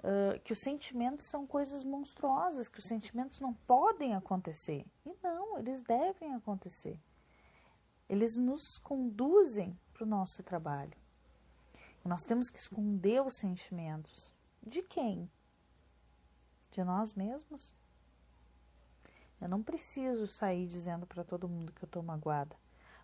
uh, 0.00 0.38
que 0.44 0.52
os 0.52 0.58
sentimentos 0.58 1.24
são 1.24 1.46
coisas 1.46 1.82
monstruosas, 1.82 2.68
que 2.68 2.78
os 2.78 2.84
sentimentos 2.84 3.40
não 3.40 3.54
podem 3.54 4.14
acontecer. 4.14 4.84
E 5.06 5.16
não, 5.22 5.58
eles 5.58 5.80
devem 5.80 6.34
acontecer. 6.34 7.00
Eles 8.06 8.36
nos 8.36 8.76
conduzem 8.76 9.74
para 9.94 10.04
o 10.04 10.06
nosso 10.06 10.42
trabalho. 10.42 10.92
Nós 12.04 12.22
temos 12.22 12.50
que 12.50 12.58
esconder 12.58 13.22
os 13.22 13.36
sentimentos. 13.36 14.34
De 14.62 14.82
quem? 14.82 15.30
De 16.70 16.84
nós 16.84 17.14
mesmos? 17.14 17.72
Eu 19.40 19.48
não 19.48 19.62
preciso 19.62 20.26
sair 20.26 20.66
dizendo 20.66 21.06
para 21.06 21.24
todo 21.24 21.48
mundo 21.48 21.72
que 21.72 21.82
eu 21.82 21.86
estou 21.86 22.02
magoada, 22.02 22.54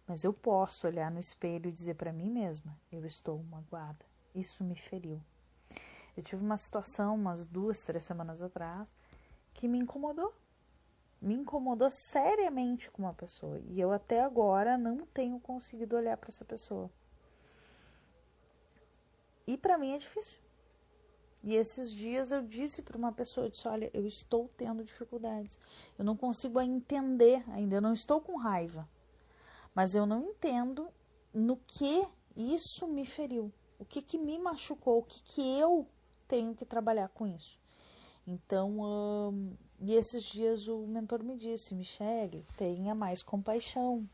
mas 0.07 0.23
eu 0.23 0.35
posso 0.35 0.87
olhar 0.87 1.11
no 1.11 1.19
espelho 1.19 1.67
e 1.67 1.73
dizer 1.73 1.95
para 1.95 2.12
mim 2.12 2.29
mesma: 2.29 2.79
eu 2.93 3.07
estou 3.07 3.43
magoada. 3.45 4.10
Isso 4.35 4.63
me 4.65 4.77
feriu. 4.77 5.21
Eu 6.17 6.23
tive 6.23 6.45
uma 6.45 6.57
situação 6.57 7.15
umas 7.15 7.45
duas, 7.45 7.83
três 7.83 8.05
semanas 8.05 8.43
atrás 8.43 8.93
que 9.55 9.69
me 9.69 9.79
incomodou. 9.79 10.35
Me 11.21 11.35
incomodou 11.35 11.91
seriamente 11.91 12.91
com 12.91 13.03
uma 13.03 13.15
pessoa. 13.15 13.61
E 13.69 13.81
eu 13.81 13.93
até 13.93 14.21
agora 14.21 14.79
não 14.79 15.07
tenho 15.07 15.39
conseguido 15.41 15.97
olhar 15.97 16.17
para 16.17 16.29
essa 16.29 16.45
pessoa. 16.45 16.91
E 19.47 19.57
para 19.57 19.77
mim 19.77 19.93
é 19.93 19.99
difícil. 19.99 20.39
E 21.43 21.55
esses 21.55 21.91
dias 21.91 22.33
eu 22.33 22.43
disse 22.43 22.83
para 22.83 22.97
uma 22.97 23.13
pessoa, 23.13 23.47
eu 23.47 23.51
disse, 23.51 23.67
olha, 23.67 23.91
eu 23.95 24.07
estou 24.07 24.51
tendo 24.57 24.85
dificuldades. 24.85 25.59
Eu 25.99 26.05
não 26.05 26.17
consigo 26.17 26.61
entender 26.61 27.43
ainda, 27.51 27.77
eu 27.77 27.81
não 27.81 27.93
estou 27.93 28.21
com 28.21 28.37
raiva. 28.37 28.89
Mas 29.75 29.95
eu 29.95 30.05
não 30.05 30.23
entendo 30.23 30.89
no 31.33 31.57
que 31.57 32.07
isso 32.37 32.87
me 32.87 33.07
feriu. 33.07 33.53
O 33.81 33.85
que, 33.85 34.03
que 34.03 34.19
me 34.19 34.39
machucou, 34.39 34.99
o 34.99 35.03
que, 35.03 35.23
que 35.23 35.59
eu 35.59 35.87
tenho 36.29 36.55
que 36.55 36.65
trabalhar 36.65 37.09
com 37.09 37.27
isso. 37.27 37.59
Então, 38.25 39.57
e 39.81 39.95
esses 39.95 40.23
dias 40.23 40.69
o 40.69 40.87
mentor 40.87 41.25
me 41.25 41.37
disse, 41.37 41.75
Michele, 41.75 42.47
tenha 42.57 42.95
mais 42.95 43.23
compaixão. 43.23 44.09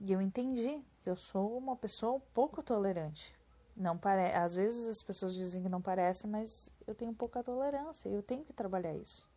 E 0.00 0.12
eu 0.12 0.20
entendi 0.20 0.80
que 1.02 1.10
eu 1.10 1.16
sou 1.16 1.58
uma 1.58 1.74
pessoa 1.74 2.22
pouco 2.32 2.62
tolerante. 2.62 3.34
Não 3.76 3.98
pare... 3.98 4.32
Às 4.32 4.54
vezes 4.54 4.86
as 4.86 5.02
pessoas 5.02 5.34
dizem 5.34 5.62
que 5.62 5.68
não 5.68 5.82
parece, 5.82 6.28
mas 6.28 6.72
eu 6.86 6.94
tenho 6.94 7.12
pouca 7.12 7.42
tolerância, 7.42 8.08
eu 8.08 8.22
tenho 8.22 8.44
que 8.44 8.52
trabalhar 8.52 8.94
isso. 8.94 9.28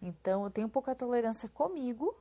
Então, 0.00 0.44
eu 0.44 0.50
tenho 0.50 0.68
pouca 0.68 0.94
tolerância 0.94 1.48
comigo 1.48 2.14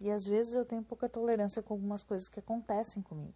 e 0.00 0.10
às 0.10 0.26
vezes 0.26 0.54
eu 0.54 0.64
tenho 0.64 0.82
pouca 0.82 1.08
tolerância 1.08 1.62
com 1.62 1.74
algumas 1.74 2.02
coisas 2.02 2.28
que 2.28 2.40
acontecem 2.40 3.02
comigo. 3.02 3.34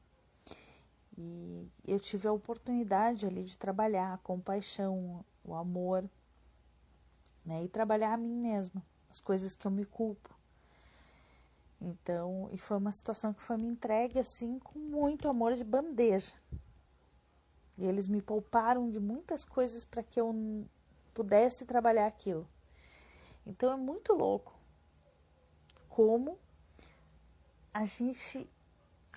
E 1.23 1.71
eu 1.87 2.01
tive 2.01 2.27
a 2.27 2.33
oportunidade 2.33 3.27
ali 3.27 3.45
de 3.45 3.59
trabalhar 3.59 4.15
a 4.15 4.19
compaixão, 4.19 5.23
o 5.45 5.55
amor, 5.55 6.09
né? 7.45 7.63
E 7.63 7.69
trabalhar 7.69 8.15
a 8.15 8.17
mim 8.17 8.35
mesma, 8.35 8.83
as 9.11 9.21
coisas 9.21 9.55
que 9.55 9.67
eu 9.67 9.71
me 9.71 9.85
culpo. 9.85 10.35
Então, 11.79 12.49
e 12.53 12.57
foi 12.57 12.79
uma 12.79 12.93
situação 12.93 13.35
que 13.35 13.43
foi 13.43 13.59
me 13.59 13.69
entregue 13.69 14.19
assim 14.19 14.59
com 14.59 14.79
muito 14.79 15.29
amor 15.29 15.53
de 15.55 15.65
bandeja. 15.65 16.33
E 17.77 17.85
eles 17.85 18.09
me 18.09 18.23
pouparam 18.23 18.89
de 18.91 18.99
muitas 18.99 19.45
coisas 19.45 19.85
para 19.85 20.03
que 20.03 20.21
eu 20.21 20.35
pudesse 21.13 21.67
trabalhar 21.67 22.07
aquilo. 22.07 22.49
Então 23.47 23.71
é 23.73 23.77
muito 23.77 24.15
louco 24.15 24.59
como 25.89 26.39
a 27.75 27.85
gente 27.85 28.49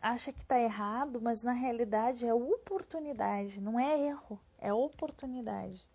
acha 0.04 0.34
que 0.34 0.42
está 0.42 0.60
errado, 0.60 1.22
mas 1.22 1.44
na 1.44 1.54
realidade 1.54 2.26
é 2.26 2.34
oportunidade, 2.34 3.62
não 3.62 3.80
é 3.80 3.98
erro, 4.08 4.38
é 4.60 4.74
oportunidade. 4.74 5.88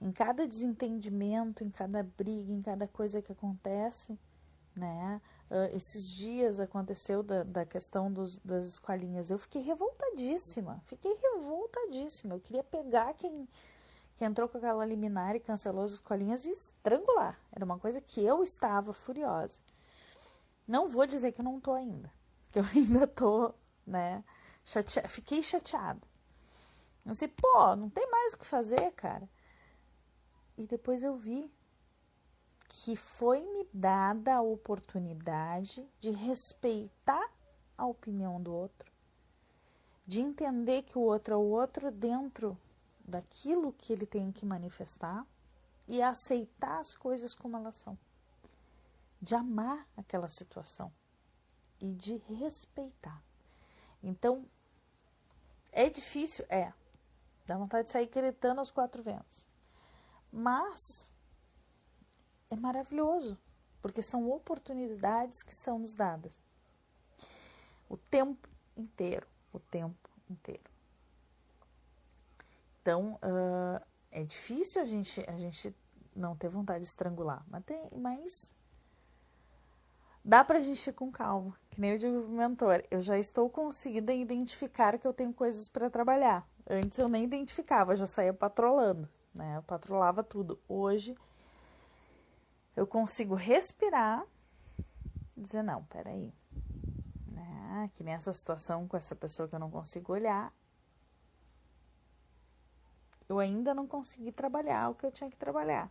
Em 0.00 0.10
cada 0.10 0.46
desentendimento, 0.46 1.62
em 1.62 1.70
cada 1.70 2.02
briga, 2.02 2.52
em 2.52 2.60
cada 2.60 2.88
coisa 2.88 3.22
que 3.22 3.30
acontece, 3.30 4.18
né? 4.74 5.20
Uh, 5.50 5.74
esses 5.74 6.10
dias 6.10 6.60
aconteceu 6.60 7.22
da, 7.22 7.42
da 7.42 7.64
questão 7.64 8.12
dos, 8.12 8.38
das 8.40 8.66
escolinhas. 8.66 9.30
Eu 9.30 9.38
fiquei 9.38 9.62
revoltadíssima. 9.62 10.82
Fiquei 10.86 11.16
revoltadíssima. 11.16 12.34
Eu 12.34 12.40
queria 12.40 12.62
pegar 12.62 13.14
quem, 13.14 13.48
quem 14.16 14.28
entrou 14.28 14.48
com 14.48 14.58
aquela 14.58 14.84
liminar 14.84 15.34
e 15.34 15.40
cancelou 15.40 15.84
as 15.84 15.92
escolinhas 15.92 16.44
e 16.46 16.50
estrangular. 16.50 17.40
Era 17.50 17.64
uma 17.64 17.78
coisa 17.78 18.00
que 18.00 18.20
eu 18.20 18.42
estava 18.42 18.92
furiosa. 18.92 19.60
Não 20.66 20.88
vou 20.88 21.06
dizer 21.06 21.32
que 21.32 21.40
eu 21.40 21.44
não 21.44 21.58
tô 21.58 21.72
ainda. 21.72 22.12
Que 22.52 22.58
eu 22.58 22.64
ainda 22.64 23.06
tô, 23.06 23.52
né? 23.86 24.24
Chate... 24.64 25.00
Fiquei 25.08 25.42
chateada. 25.42 26.00
Sei, 27.12 27.28
pô, 27.28 27.76
não 27.76 27.88
tem 27.88 28.10
mais 28.10 28.34
o 28.34 28.38
que 28.38 28.46
fazer, 28.46 28.90
cara. 28.92 29.28
E 30.56 30.66
depois 30.66 31.02
eu 31.02 31.16
vi 31.16 31.50
que 32.68 32.96
foi 32.96 33.42
me 33.42 33.66
dada 33.72 34.36
a 34.36 34.42
oportunidade 34.42 35.88
de 36.00 36.10
respeitar 36.10 37.32
a 37.76 37.86
opinião 37.86 38.42
do 38.42 38.52
outro, 38.52 38.92
de 40.06 40.20
entender 40.20 40.82
que 40.82 40.98
o 40.98 41.02
outro 41.02 41.34
é 41.34 41.36
o 41.36 41.48
outro 41.48 41.90
dentro 41.90 42.58
daquilo 42.98 43.72
que 43.72 43.92
ele 43.92 44.04
tem 44.04 44.30
que 44.30 44.44
manifestar 44.44 45.26
e 45.86 46.02
aceitar 46.02 46.80
as 46.80 46.92
coisas 46.92 47.34
como 47.34 47.56
elas 47.56 47.76
são, 47.76 47.98
de 49.22 49.34
amar 49.34 49.86
aquela 49.96 50.28
situação 50.28 50.92
e 51.80 51.92
de 51.92 52.16
respeitar. 52.16 53.22
Então, 54.02 54.44
é 55.72 55.88
difícil? 55.88 56.44
É. 56.48 56.72
Dá 57.46 57.56
vontade 57.56 57.86
de 57.86 57.92
sair 57.92 58.06
gritando 58.06 58.58
aos 58.58 58.70
quatro 58.70 59.02
ventos. 59.02 59.48
Mas 60.30 61.14
é 62.50 62.56
maravilhoso, 62.56 63.38
porque 63.80 64.02
são 64.02 64.30
oportunidades 64.30 65.42
que 65.42 65.54
são 65.54 65.78
nos 65.78 65.94
dadas 65.94 66.42
o 67.88 67.96
tempo 67.96 68.48
inteiro, 68.76 69.26
o 69.52 69.58
tempo 69.58 70.10
inteiro. 70.28 70.70
Então, 72.80 73.14
uh, 73.14 73.84
é 74.10 74.22
difícil 74.22 74.82
a 74.82 74.84
gente, 74.84 75.24
a 75.28 75.36
gente 75.36 75.74
não 76.14 76.36
ter 76.36 76.48
vontade 76.48 76.80
de 76.80 76.86
estrangular, 76.86 77.44
mas, 77.48 77.64
tem, 77.64 77.88
mas 77.96 78.54
dá 80.24 80.44
pra 80.44 80.60
gente 80.60 80.88
ir 80.88 80.92
com 80.92 81.10
calma. 81.10 81.58
Que 81.78 81.82
nem 81.82 81.92
eu 81.92 81.98
digo 81.98 82.22
pro 82.22 82.30
mentor, 82.32 82.82
eu 82.90 83.00
já 83.00 83.16
estou 83.20 83.48
conseguindo 83.48 84.10
identificar 84.10 84.98
que 84.98 85.06
eu 85.06 85.14
tenho 85.14 85.32
coisas 85.32 85.68
para 85.68 85.88
trabalhar. 85.88 86.44
Antes 86.68 86.98
eu 86.98 87.08
nem 87.08 87.22
identificava, 87.22 87.92
eu 87.92 87.96
já 87.96 88.04
saía 88.04 88.34
patrolando, 88.34 89.08
né? 89.32 89.58
Eu 89.58 89.62
patrolava 89.62 90.24
tudo. 90.24 90.60
Hoje 90.68 91.16
eu 92.74 92.84
consigo 92.84 93.36
respirar 93.36 94.26
dizer, 95.36 95.62
não, 95.62 95.84
peraí. 95.84 96.34
Né? 97.28 97.88
Que 97.94 98.02
nessa 98.02 98.32
situação 98.32 98.88
com 98.88 98.96
essa 98.96 99.14
pessoa 99.14 99.46
que 99.46 99.54
eu 99.54 99.60
não 99.60 99.70
consigo 99.70 100.12
olhar, 100.12 100.52
eu 103.28 103.38
ainda 103.38 103.72
não 103.72 103.86
consegui 103.86 104.32
trabalhar 104.32 104.90
o 104.90 104.96
que 104.96 105.06
eu 105.06 105.12
tinha 105.12 105.30
que 105.30 105.36
trabalhar. 105.36 105.88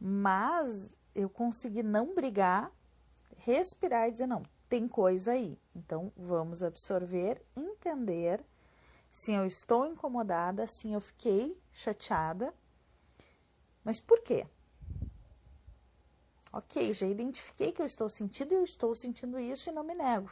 Mas 0.00 0.96
eu 1.14 1.30
consegui 1.30 1.84
não 1.84 2.12
brigar, 2.12 2.72
respirar 3.36 4.08
e 4.08 4.10
dizer, 4.10 4.26
não, 4.26 4.42
tem 4.74 4.88
coisa 4.88 5.30
aí. 5.30 5.56
Então 5.72 6.12
vamos 6.16 6.60
absorver, 6.60 7.40
entender. 7.56 8.44
Sim, 9.08 9.36
eu 9.36 9.46
estou 9.46 9.86
incomodada, 9.86 10.66
sim, 10.66 10.94
eu 10.94 11.00
fiquei 11.00 11.56
chateada. 11.72 12.52
Mas 13.84 14.00
por 14.00 14.20
quê? 14.20 14.44
Ok, 16.52 16.92
já 16.92 17.06
identifiquei 17.06 17.70
que 17.70 17.80
eu 17.80 17.86
estou 17.86 18.10
sentindo 18.10 18.52
e 18.52 18.56
eu 18.56 18.64
estou 18.64 18.96
sentindo 18.96 19.38
isso 19.38 19.70
e 19.70 19.72
não 19.72 19.84
me 19.84 19.94
nego. 19.94 20.30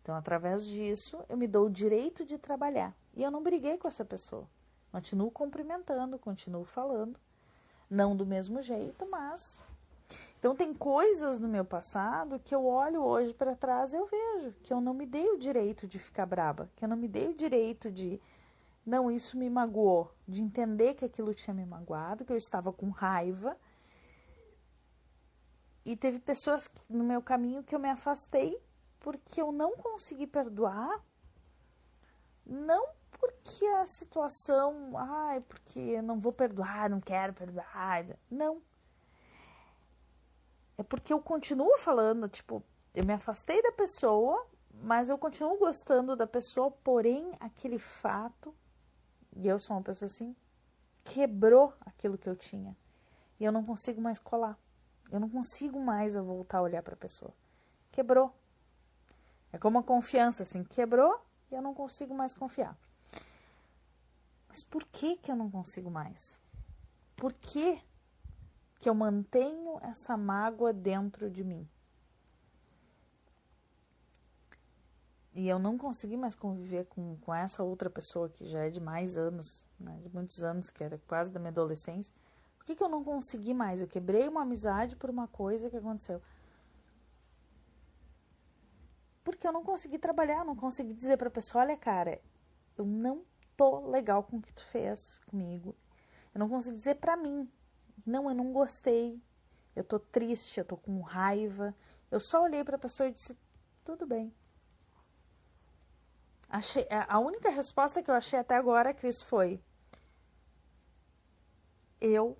Então, 0.00 0.14
através 0.14 0.64
disso, 0.64 1.18
eu 1.28 1.36
me 1.36 1.48
dou 1.48 1.66
o 1.66 1.70
direito 1.70 2.24
de 2.24 2.38
trabalhar. 2.38 2.96
E 3.16 3.24
eu 3.24 3.30
não 3.30 3.42
briguei 3.42 3.76
com 3.76 3.88
essa 3.88 4.04
pessoa. 4.04 4.48
Continuo 4.92 5.32
cumprimentando, 5.32 6.16
continuo 6.16 6.64
falando. 6.64 7.18
Não 7.88 8.14
do 8.14 8.24
mesmo 8.24 8.62
jeito, 8.62 9.04
mas. 9.10 9.60
Então, 10.40 10.56
tem 10.56 10.74
coisas 10.74 11.38
no 11.38 11.46
meu 11.46 11.64
passado 11.64 12.40
que 12.40 12.54
eu 12.54 12.64
olho 12.64 13.04
hoje 13.04 13.32
para 13.32 13.54
trás 13.54 13.92
e 13.92 13.96
eu 13.96 14.06
vejo 14.06 14.52
que 14.62 14.72
eu 14.72 14.80
não 14.80 14.94
me 14.94 15.04
dei 15.04 15.28
o 15.28 15.38
direito 15.38 15.86
de 15.86 15.98
ficar 15.98 16.24
braba, 16.24 16.68
que 16.74 16.84
eu 16.84 16.88
não 16.88 16.96
me 16.96 17.06
dei 17.06 17.28
o 17.28 17.34
direito 17.34 17.92
de. 17.92 18.18
Não, 18.84 19.10
isso 19.10 19.36
me 19.36 19.50
magoou, 19.50 20.10
de 20.26 20.42
entender 20.42 20.94
que 20.94 21.04
aquilo 21.04 21.34
tinha 21.34 21.52
me 21.52 21.66
magoado, 21.66 22.24
que 22.24 22.32
eu 22.32 22.38
estava 22.38 22.72
com 22.72 22.88
raiva 22.88 23.56
e 25.84 25.94
teve 25.94 26.18
pessoas 26.18 26.70
no 26.88 27.04
meu 27.04 27.22
caminho 27.22 27.62
que 27.62 27.74
eu 27.74 27.78
me 27.78 27.90
afastei 27.90 28.60
porque 28.98 29.40
eu 29.40 29.52
não 29.52 29.76
consegui 29.76 30.26
perdoar, 30.26 31.04
não 32.46 32.88
porque 33.12 33.64
a 33.66 33.86
situação, 33.86 34.92
ai, 34.96 35.40
porque 35.40 36.00
não 36.02 36.18
vou 36.18 36.32
perdoar, 36.32 36.88
não 36.88 37.00
quero 37.00 37.34
perdoar, 37.34 38.04
não. 38.30 38.62
É 40.80 40.82
porque 40.82 41.12
eu 41.12 41.20
continuo 41.20 41.76
falando, 41.76 42.26
tipo, 42.26 42.64
eu 42.94 43.04
me 43.04 43.12
afastei 43.12 43.60
da 43.62 43.70
pessoa, 43.70 44.46
mas 44.82 45.10
eu 45.10 45.18
continuo 45.18 45.58
gostando 45.58 46.16
da 46.16 46.26
pessoa, 46.26 46.70
porém 46.70 47.32
aquele 47.38 47.78
fato, 47.78 48.54
e 49.36 49.46
eu 49.46 49.60
sou 49.60 49.76
uma 49.76 49.82
pessoa 49.82 50.06
assim, 50.06 50.34
quebrou 51.04 51.74
aquilo 51.82 52.16
que 52.16 52.26
eu 52.26 52.34
tinha. 52.34 52.74
E 53.38 53.44
eu 53.44 53.52
não 53.52 53.62
consigo 53.62 54.00
mais 54.00 54.18
colar. 54.18 54.58
Eu 55.12 55.20
não 55.20 55.28
consigo 55.28 55.78
mais 55.78 56.14
voltar 56.14 56.60
a 56.60 56.62
olhar 56.62 56.82
para 56.82 56.94
a 56.94 56.96
pessoa. 56.96 57.34
Quebrou. 57.92 58.34
É 59.52 59.58
como 59.58 59.80
a 59.80 59.82
confiança, 59.82 60.44
assim, 60.44 60.64
quebrou 60.64 61.20
e 61.50 61.56
eu 61.56 61.60
não 61.60 61.74
consigo 61.74 62.14
mais 62.14 62.34
confiar. 62.34 62.74
Mas 64.48 64.64
por 64.64 64.86
que 64.86 65.18
que 65.18 65.30
eu 65.30 65.36
não 65.36 65.50
consigo 65.50 65.90
mais? 65.90 66.40
Por 67.16 67.34
que 67.34 67.82
que 68.80 68.88
eu 68.88 68.94
mantenho 68.94 69.78
essa 69.82 70.16
mágoa 70.16 70.72
dentro 70.72 71.30
de 71.30 71.44
mim? 71.44 71.68
E 75.32 75.48
eu 75.48 75.60
não 75.60 75.78
consegui 75.78 76.16
mais 76.16 76.34
conviver 76.34 76.86
com, 76.86 77.16
com 77.18 77.32
essa 77.32 77.62
outra 77.62 77.88
pessoa 77.88 78.28
que 78.28 78.48
já 78.48 78.64
é 78.64 78.70
de 78.70 78.80
mais 78.80 79.16
anos, 79.16 79.68
né, 79.78 79.96
de 80.02 80.12
muitos 80.12 80.42
anos, 80.42 80.70
que 80.70 80.82
era 80.82 81.00
quase 81.06 81.30
da 81.30 81.38
minha 81.38 81.52
adolescência 81.52 82.12
por 82.60 82.66
que, 82.66 82.76
que 82.76 82.84
eu 82.84 82.90
não 82.90 83.02
consegui 83.02 83.54
mais? 83.54 83.80
Eu 83.80 83.88
quebrei 83.88 84.28
uma 84.28 84.42
amizade 84.42 84.94
por 84.94 85.08
uma 85.08 85.26
coisa 85.26 85.70
que 85.70 85.78
aconteceu. 85.78 86.20
Porque 89.24 89.48
eu 89.48 89.52
não 89.52 89.64
consegui 89.64 89.98
trabalhar, 89.98 90.44
não 90.44 90.54
consegui 90.54 90.92
dizer 90.92 91.16
para 91.16 91.28
a 91.28 91.32
pessoa: 91.32 91.64
olha, 91.64 91.76
cara, 91.76 92.20
eu 92.76 92.84
não 92.84 93.24
tô 93.56 93.88
legal 93.88 94.22
com 94.22 94.36
o 94.36 94.42
que 94.42 94.52
tu 94.52 94.62
fez 94.62 95.20
comigo. 95.26 95.74
Eu 96.34 96.38
não 96.38 96.50
consegui 96.50 96.76
dizer 96.76 96.96
para 96.96 97.16
mim: 97.16 97.50
não, 98.06 98.28
eu 98.28 98.34
não 98.34 98.52
gostei. 98.52 99.20
Eu 99.74 99.84
tô 99.84 99.98
triste, 99.98 100.58
eu 100.58 100.64
tô 100.64 100.76
com 100.76 101.00
raiva. 101.00 101.74
Eu 102.10 102.20
só 102.20 102.42
olhei 102.42 102.64
para 102.64 102.76
a 102.76 102.78
pessoa 102.78 103.08
e 103.08 103.12
disse: 103.12 103.36
tudo 103.84 104.06
bem. 104.06 104.34
Achei, 106.48 106.86
a 107.08 107.18
única 107.18 107.48
resposta 107.50 108.02
que 108.02 108.10
eu 108.10 108.14
achei 108.14 108.38
até 108.38 108.56
agora, 108.56 108.92
Cris, 108.92 109.22
foi: 109.22 109.62
eu 112.00 112.38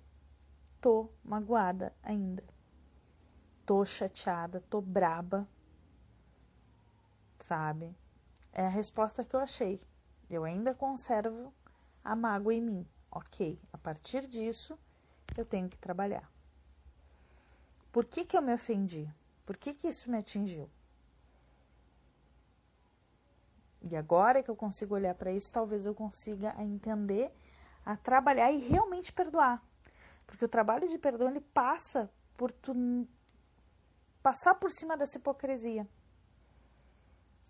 tô 0.81 1.09
magoada 1.23 1.95
ainda. 2.01 2.43
Tô 3.65 3.85
chateada, 3.85 4.59
tô 4.69 4.81
braba. 4.81 5.47
Sabe? 7.39 7.95
É 8.51 8.65
a 8.65 8.69
resposta 8.69 9.23
que 9.23 9.35
eu 9.35 9.39
achei. 9.39 9.79
Eu 10.29 10.43
ainda 10.43 10.73
conservo 10.73 11.53
a 12.03 12.15
mágoa 12.15 12.53
em 12.53 12.61
mim. 12.61 12.87
Ok, 13.11 13.61
a 13.71 13.77
partir 13.77 14.27
disso 14.27 14.77
eu 15.39 15.45
tenho 15.45 15.69
que 15.69 15.77
trabalhar. 15.77 16.29
Por 17.91 18.05
que, 18.05 18.25
que 18.25 18.35
eu 18.37 18.41
me 18.41 18.53
ofendi? 18.53 19.07
Por 19.45 19.57
que, 19.57 19.73
que 19.73 19.87
isso 19.87 20.09
me 20.09 20.17
atingiu? 20.17 20.69
E 23.81 23.95
agora 23.95 24.43
que 24.43 24.49
eu 24.49 24.55
consigo 24.55 24.95
olhar 24.95 25.15
para 25.15 25.31
isso, 25.31 25.51
talvez 25.51 25.85
eu 25.85 25.93
consiga 25.93 26.55
entender, 26.61 27.31
a 27.85 27.97
trabalhar 27.97 28.51
e 28.51 28.59
realmente 28.59 29.11
perdoar. 29.11 29.61
Porque 30.27 30.45
o 30.45 30.49
trabalho 30.49 30.87
de 30.87 30.97
perdão 30.97 31.29
ele 31.29 31.41
passa 31.41 32.09
por 32.37 32.51
tu 32.51 32.73
passar 34.21 34.55
por 34.55 34.71
cima 34.71 34.95
dessa 34.95 35.17
hipocrisia. 35.17 35.87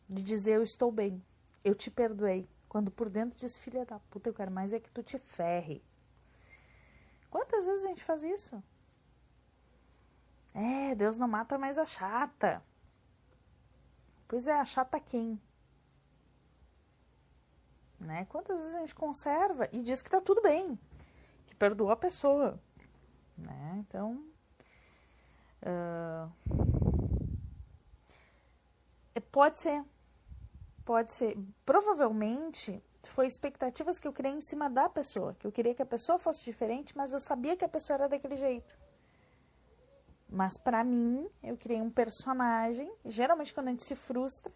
De 0.08 0.24
dizer 0.24 0.56
eu 0.56 0.64
estou 0.64 0.92
bem, 0.92 1.24
eu 1.64 1.76
te 1.76 1.92
perdoei. 1.92 2.50
Quando 2.68 2.90
por 2.90 3.10
dentro 3.10 3.38
diz, 3.38 3.58
filha 3.58 3.86
da 3.86 4.00
puta, 4.00 4.30
eu 4.30 4.34
quero 4.34 4.52
mais 4.52 4.72
é 4.72 4.80
que 4.80 4.90
tu 4.90 5.04
te 5.04 5.20
ferre. 5.20 5.84
Quantas 7.62 7.68
vezes 7.68 7.86
a 7.86 7.90
gente 7.90 8.04
faz 8.04 8.24
isso? 8.24 8.64
É, 10.52 10.96
Deus 10.96 11.16
não 11.16 11.28
mata 11.28 11.60
mais 11.60 11.78
a 11.78 11.86
chata. 11.86 12.64
Pois 14.28 14.48
é, 14.48 14.54
a 14.54 14.66
chata 14.66 15.00
quem? 15.00 15.40
Né? 18.00 18.26
Quantas 18.26 18.58
vezes 18.58 18.74
a 18.74 18.80
gente 18.80 18.96
conserva 18.96 19.70
e 19.72 19.84
diz 19.84 20.02
que 20.02 20.10
tá 20.10 20.20
tudo 20.20 20.42
bem, 20.42 20.80
que 21.46 21.54
perdoou 21.54 21.92
a 21.92 21.96
pessoa. 21.96 22.60
Né? 23.38 23.76
Então, 23.88 24.26
Uh, 25.64 26.32
pode 29.32 29.60
ser. 29.60 29.86
Pode 30.84 31.14
ser. 31.14 31.38
Provavelmente 31.64 32.84
foi 33.10 33.28
expectativas 33.28 34.00
que 34.00 34.08
eu 34.08 34.14
criei 34.14 34.34
em 34.34 34.42
cima 34.42 34.70
da 34.70 34.88
pessoa. 34.90 35.36
Que 35.40 35.48
eu 35.48 35.52
queria 35.52 35.74
que 35.74 35.82
a 35.82 35.86
pessoa 35.86 36.20
fosse 36.20 36.44
diferente, 36.44 36.96
mas 36.96 37.14
eu 37.14 37.20
sabia 37.20 37.58
que 37.58 37.66
a 37.66 37.70
pessoa 37.70 37.96
era 37.96 38.10
daquele 38.10 38.38
jeito. 38.38 38.78
Mas 40.30 40.58
para 40.58 40.84
mim, 40.84 41.30
eu 41.44 41.58
criei 41.58 41.82
um 41.82 41.90
personagem. 41.90 42.92
Geralmente, 43.04 43.54
quando 43.54 43.68
a 43.68 43.72
gente 43.72 43.84
se 43.84 43.96
frustra, 43.96 44.54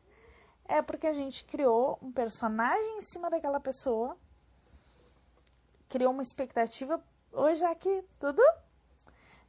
é 0.65 0.81
porque 0.81 1.07
a 1.07 1.13
gente 1.13 1.43
criou 1.45 1.99
um 2.01 2.11
personagem 2.11 2.97
em 2.97 3.01
cima 3.01 3.29
daquela 3.29 3.59
pessoa, 3.59 4.17
criou 5.89 6.11
uma 6.11 6.23
expectativa. 6.23 7.03
Hoje 7.31 7.63
aqui, 7.65 8.03
tudo? 8.19 8.41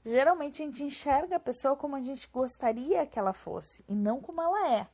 Geralmente 0.04 0.62
a 0.62 0.66
gente 0.66 0.84
enxerga 0.84 1.36
a 1.36 1.40
pessoa 1.40 1.74
como 1.74 1.96
a 1.96 2.02
gente 2.02 2.28
gostaria 2.28 3.06
que 3.06 3.18
ela 3.18 3.32
fosse 3.32 3.84
e 3.88 3.94
não 3.94 4.20
como 4.20 4.40
ela 4.40 4.72
é. 4.74 4.88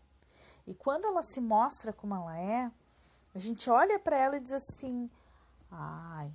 E 0.67 0.75
quando 0.75 1.07
ela 1.07 1.23
se 1.23 1.41
mostra 1.41 1.93
como 1.93 2.15
ela 2.15 2.39
é, 2.39 2.71
a 3.35 3.39
gente 3.39 3.71
olha 3.71 3.99
para 3.99 4.19
ela 4.19 4.37
e 4.37 4.41
diz 4.41 4.53
assim: 4.53 5.11
ai, 5.71 6.33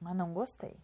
mas 0.00 0.16
não 0.16 0.32
gostei. 0.32 0.76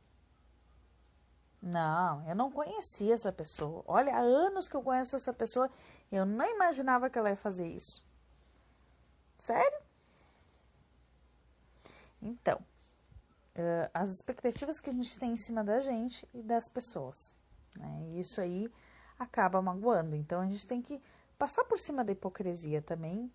Não, 1.63 2.29
eu 2.29 2.35
não 2.35 2.51
conhecia 2.51 3.15
essa 3.15 3.33
pessoa. 3.33 3.83
Olha, 3.87 4.15
há 4.15 4.21
anos 4.21 4.69
que 4.69 4.77
eu 4.77 4.83
conheço 4.83 5.17
essa 5.17 5.33
pessoa, 5.33 5.71
eu 6.13 6.27
não 6.27 6.47
imaginava 6.47 7.09
que 7.09 7.19
ela 7.19 7.31
ia 7.31 7.37
fazer 7.37 7.67
isso. 7.67 8.05
Sério? 9.39 9.79
Então, 12.21 12.59
uh, 13.57 13.91
as 13.95 14.11
expectativas 14.11 14.79
que 14.79 14.91
a 14.91 14.93
gente 14.93 15.19
tem 15.19 15.33
em 15.33 15.37
cima 15.39 15.65
da 15.65 15.81
gente 15.81 16.29
e 16.35 16.43
das 16.43 16.69
pessoas. 16.69 17.41
Né? 17.77 18.11
Isso 18.15 18.43
aí 18.43 18.71
acaba 19.19 19.63
magoando. 19.63 20.15
Então, 20.15 20.43
a 20.43 20.47
gente 20.47 20.67
tem 20.67 20.83
que 20.83 21.01
passar 21.39 21.65
por 21.65 21.79
cima 21.79 22.05
da 22.05 22.13
hipocrisia 22.13 22.83
também, 22.83 23.33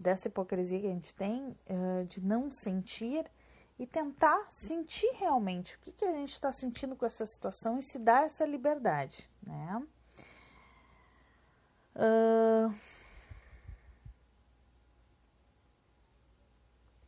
dessa 0.00 0.28
hipocrisia 0.28 0.80
que 0.80 0.86
a 0.86 0.90
gente 0.90 1.14
tem 1.14 1.48
uh, 1.68 2.04
de 2.06 2.24
não 2.24 2.50
sentir 2.50 3.30
e 3.78 3.86
tentar 3.86 4.46
sentir 4.50 5.10
realmente 5.14 5.76
o 5.76 5.78
que, 5.80 5.92
que 5.92 6.04
a 6.04 6.12
gente 6.12 6.32
está 6.32 6.50
sentindo 6.50 6.96
com 6.96 7.04
essa 7.04 7.26
situação 7.26 7.78
e 7.78 7.82
se 7.82 7.98
dar 7.98 8.24
essa 8.24 8.46
liberdade, 8.46 9.30
né? 9.42 9.82
Uh, 11.94 12.74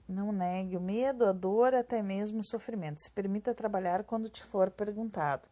não 0.06 0.30
negue 0.32 0.76
o 0.76 0.80
medo, 0.80 1.24
a 1.24 1.32
dor, 1.32 1.74
até 1.74 2.02
mesmo 2.02 2.40
o 2.40 2.44
sofrimento. 2.44 3.00
Se 3.00 3.10
permita 3.10 3.54
trabalhar 3.54 4.04
quando 4.04 4.28
te 4.28 4.44
for 4.44 4.70
perguntado. 4.70 5.48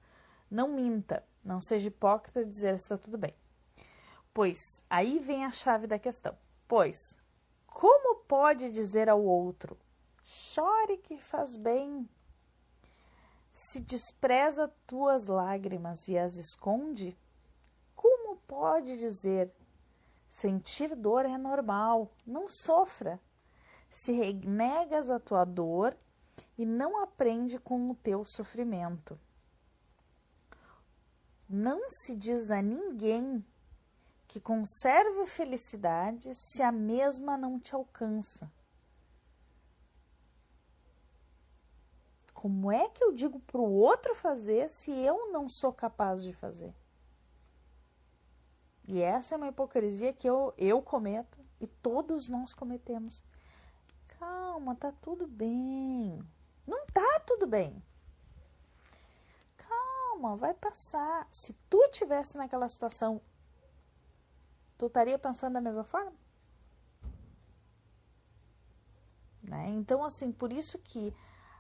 Não 0.51 0.69
minta, 0.69 1.25
não 1.43 1.61
seja 1.61 1.89
hipócrita 1.89 2.45
dizer 2.45 2.75
está 2.75 2.99
tudo 2.99 3.17
bem. 3.17 3.35
Pois 4.35 4.85
aí 4.91 5.19
vem 5.19 5.45
a 5.45 5.53
chave 5.53 5.87
da 5.87 5.99
questão. 5.99 6.37
Pois, 6.69 7.19
como 7.81 8.17
pode 8.17 8.69
dizer 8.69 9.09
ao 9.09 9.25
outro 9.25 9.75
Chore 10.23 10.99
que 10.99 11.17
faz 11.17 11.57
bem. 11.57 12.07
Se 13.51 13.81
despreza 13.81 14.69
tuas 14.87 15.25
lágrimas 15.25 16.07
e 16.07 16.19
as 16.19 16.37
esconde, 16.37 17.19
como 17.97 18.37
pode 18.47 18.99
dizer? 18.99 19.51
Sentir 20.29 20.95
dor 20.95 21.25
é 21.25 21.39
normal, 21.39 22.13
não 22.27 22.51
sofra. 22.51 23.19
Se 23.89 24.13
renegas 24.13 25.09
a 25.09 25.19
tua 25.19 25.47
dor 25.47 25.97
e 26.59 26.67
não 26.67 27.03
aprende 27.03 27.59
com 27.59 27.91
o 27.91 27.95
teu 27.95 28.27
sofrimento. 28.27 29.19
Não 31.49 31.89
se 31.89 32.15
diz 32.15 32.51
a 32.51 32.61
ninguém 32.61 33.43
que 34.31 34.39
conserve 34.39 35.27
felicidade 35.27 36.33
se 36.37 36.63
a 36.63 36.71
mesma 36.71 37.37
não 37.37 37.59
te 37.59 37.75
alcança. 37.75 38.49
Como 42.33 42.71
é 42.71 42.89
que 42.91 43.03
eu 43.03 43.11
digo 43.11 43.41
para 43.41 43.61
o 43.61 43.73
outro 43.73 44.15
fazer 44.15 44.69
se 44.69 44.93
eu 44.93 45.33
não 45.33 45.49
sou 45.49 45.73
capaz 45.73 46.23
de 46.23 46.33
fazer? 46.33 46.73
E 48.87 49.03
essa 49.03 49.35
é 49.35 49.37
uma 49.37 49.49
hipocrisia 49.49 50.13
que 50.13 50.31
eu, 50.31 50.55
eu 50.57 50.81
cometo 50.81 51.41
e 51.61 51.67
todos 51.67 52.29
nós 52.29 52.55
cometemos. 52.55 53.25
Calma, 54.17 54.77
tá 54.77 54.93
tudo 55.03 55.27
bem. 55.27 56.25
Não 56.65 56.87
tá 56.87 57.21
tudo 57.27 57.49
bem. 57.49 57.83
Calma, 59.57 60.37
vai 60.37 60.55
passar. 60.55 61.27
Se 61.33 61.53
tu 61.69 61.89
tivesse 61.91 62.39
naquela 62.39 62.69
situação, 62.69 63.21
tu 64.81 64.87
estaria 64.87 65.19
pensando 65.19 65.53
da 65.53 65.61
mesma 65.61 65.85
forma? 65.85 66.15
Né? 69.43 69.69
Então, 69.73 70.03
assim, 70.03 70.33
por 70.33 70.51
isso 70.51 70.79
que 70.79 71.15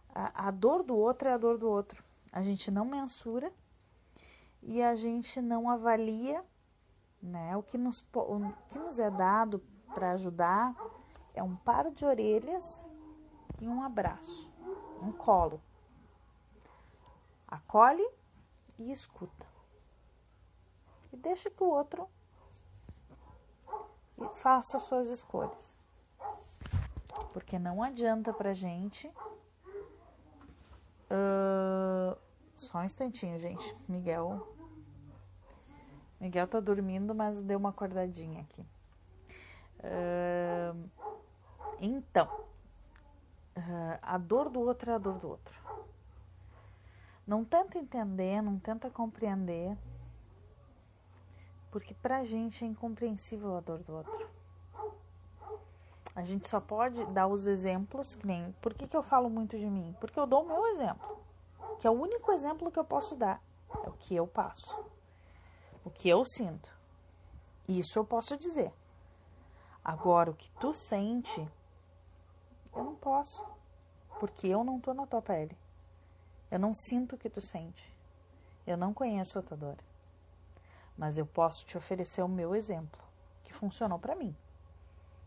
a, 0.09 0.49
a 0.49 0.51
dor 0.51 0.83
do 0.83 0.97
outro 0.97 1.29
é 1.29 1.35
a 1.35 1.37
dor 1.37 1.59
do 1.59 1.69
outro. 1.69 2.03
A 2.33 2.41
gente 2.41 2.71
não 2.71 2.87
mensura 2.87 3.53
e 4.63 4.83
a 4.83 4.95
gente 4.95 5.43
não 5.43 5.69
avalia 5.69 6.43
né? 7.23 7.55
o, 7.59 7.63
que 7.63 7.77
nos, 7.77 8.01
o 8.15 8.53
que 8.71 8.79
nos 8.79 8.99
é 8.99 9.11
dado 9.11 9.63
para 9.93 10.13
ajudar 10.13 10.75
é 11.35 11.43
um 11.43 11.55
par 11.57 11.91
de 11.91 12.07
orelhas 12.07 12.91
e 13.61 13.69
um 13.69 13.83
abraço, 13.83 14.51
um 15.03 15.13
colo. 15.13 15.61
Acolhe 17.47 18.09
e 18.79 18.91
escuta. 18.91 19.47
E 21.13 21.19
deixa 21.19 21.51
que 21.51 21.63
o 21.63 21.69
outro 21.69 22.09
faça 24.35 24.77
as 24.77 24.85
suas 24.85 25.09
escolhas. 25.09 25.77
Porque 27.33 27.59
não 27.59 27.83
adianta 27.83 28.33
pra 28.33 28.53
gente 28.53 29.11
Uh, 31.11 32.17
só 32.57 32.79
um 32.79 32.85
instantinho, 32.85 33.37
gente. 33.39 33.77
Miguel. 33.89 34.47
Miguel 36.21 36.47
tá 36.47 36.61
dormindo, 36.61 37.15
mas 37.15 37.43
deu 37.43 37.59
uma 37.59 37.71
acordadinha 37.71 38.43
aqui. 38.43 38.65
Uh, 39.81 40.89
então, 41.81 42.29
uh, 43.57 43.99
a 44.03 44.19
dor 44.19 44.49
do 44.51 44.61
outro 44.61 44.91
é 44.91 44.95
a 44.95 44.99
dor 44.99 45.19
do 45.19 45.31
outro. 45.31 45.59
Não 47.27 47.45
tenta 47.45 47.79
entender, 47.79 48.41
não 48.43 48.59
tenta 48.59 48.91
compreender, 48.91 49.77
porque 51.71 51.95
pra 51.95 52.25
gente 52.25 52.65
é 52.65 52.67
incompreensível 52.67 53.57
a 53.57 53.61
dor 53.61 53.79
do 53.79 53.95
outro. 53.95 54.31
A 56.15 56.23
gente 56.23 56.49
só 56.49 56.61
pode 56.61 57.05
dar 57.07 57.29
os 57.29 57.47
exemplos, 57.47 58.15
que 58.15 58.27
nem. 58.27 58.53
Por 58.61 58.75
que, 58.75 58.89
que 58.89 58.97
eu 58.97 59.03
falo 59.03 59.31
muito 59.31 59.57
de 59.57 59.71
mim? 59.71 59.95
Porque 60.01 60.19
eu 60.19 60.27
dou 60.27 60.43
o 60.43 60.49
meu 60.49 60.67
exemplo, 60.67 61.19
que 61.79 61.87
é 61.87 61.91
o 61.91 61.95
único 61.95 62.33
exemplo 62.33 62.71
que 62.71 62.79
eu 62.79 62.85
posso 62.85 63.15
dar. 63.15 63.41
É 63.85 63.89
o 63.89 63.93
que 63.93 64.17
eu 64.17 64.27
passo, 64.27 64.85
o 65.85 65.91
que 65.91 66.09
eu 66.09 66.25
sinto. 66.27 66.77
Isso 67.69 67.99
eu 67.99 68.05
posso 68.05 68.37
dizer. 68.37 68.73
Agora, 69.85 70.33
o 70.33 70.35
que 70.35 70.51
tu 70.59 70.75
sente, 70.75 71.49
eu 72.75 72.85
não 72.85 72.97
posso, 72.97 73.47
porque 74.19 74.49
eu 74.49 74.65
não 74.65 74.81
tô 74.81 74.93
na 74.93 75.07
tua 75.07 75.23
pele. 75.23 75.57
Eu 76.51 76.59
não 76.59 76.75
sinto 76.75 77.15
o 77.15 77.19
que 77.19 77.31
tu 77.31 77.41
sente. 77.41 77.95
Eu 78.67 78.77
não 78.77 78.93
conheço 78.93 79.39
a 79.39 79.43
tua 79.43 79.57
dor. 79.57 79.79
Mas 81.01 81.17
eu 81.17 81.25
posso 81.25 81.65
te 81.65 81.79
oferecer 81.79 82.23
o 82.23 82.29
meu 82.29 82.55
exemplo, 82.55 83.01
que 83.43 83.55
funcionou 83.55 83.99
para 83.99 84.15
mim. 84.15 84.37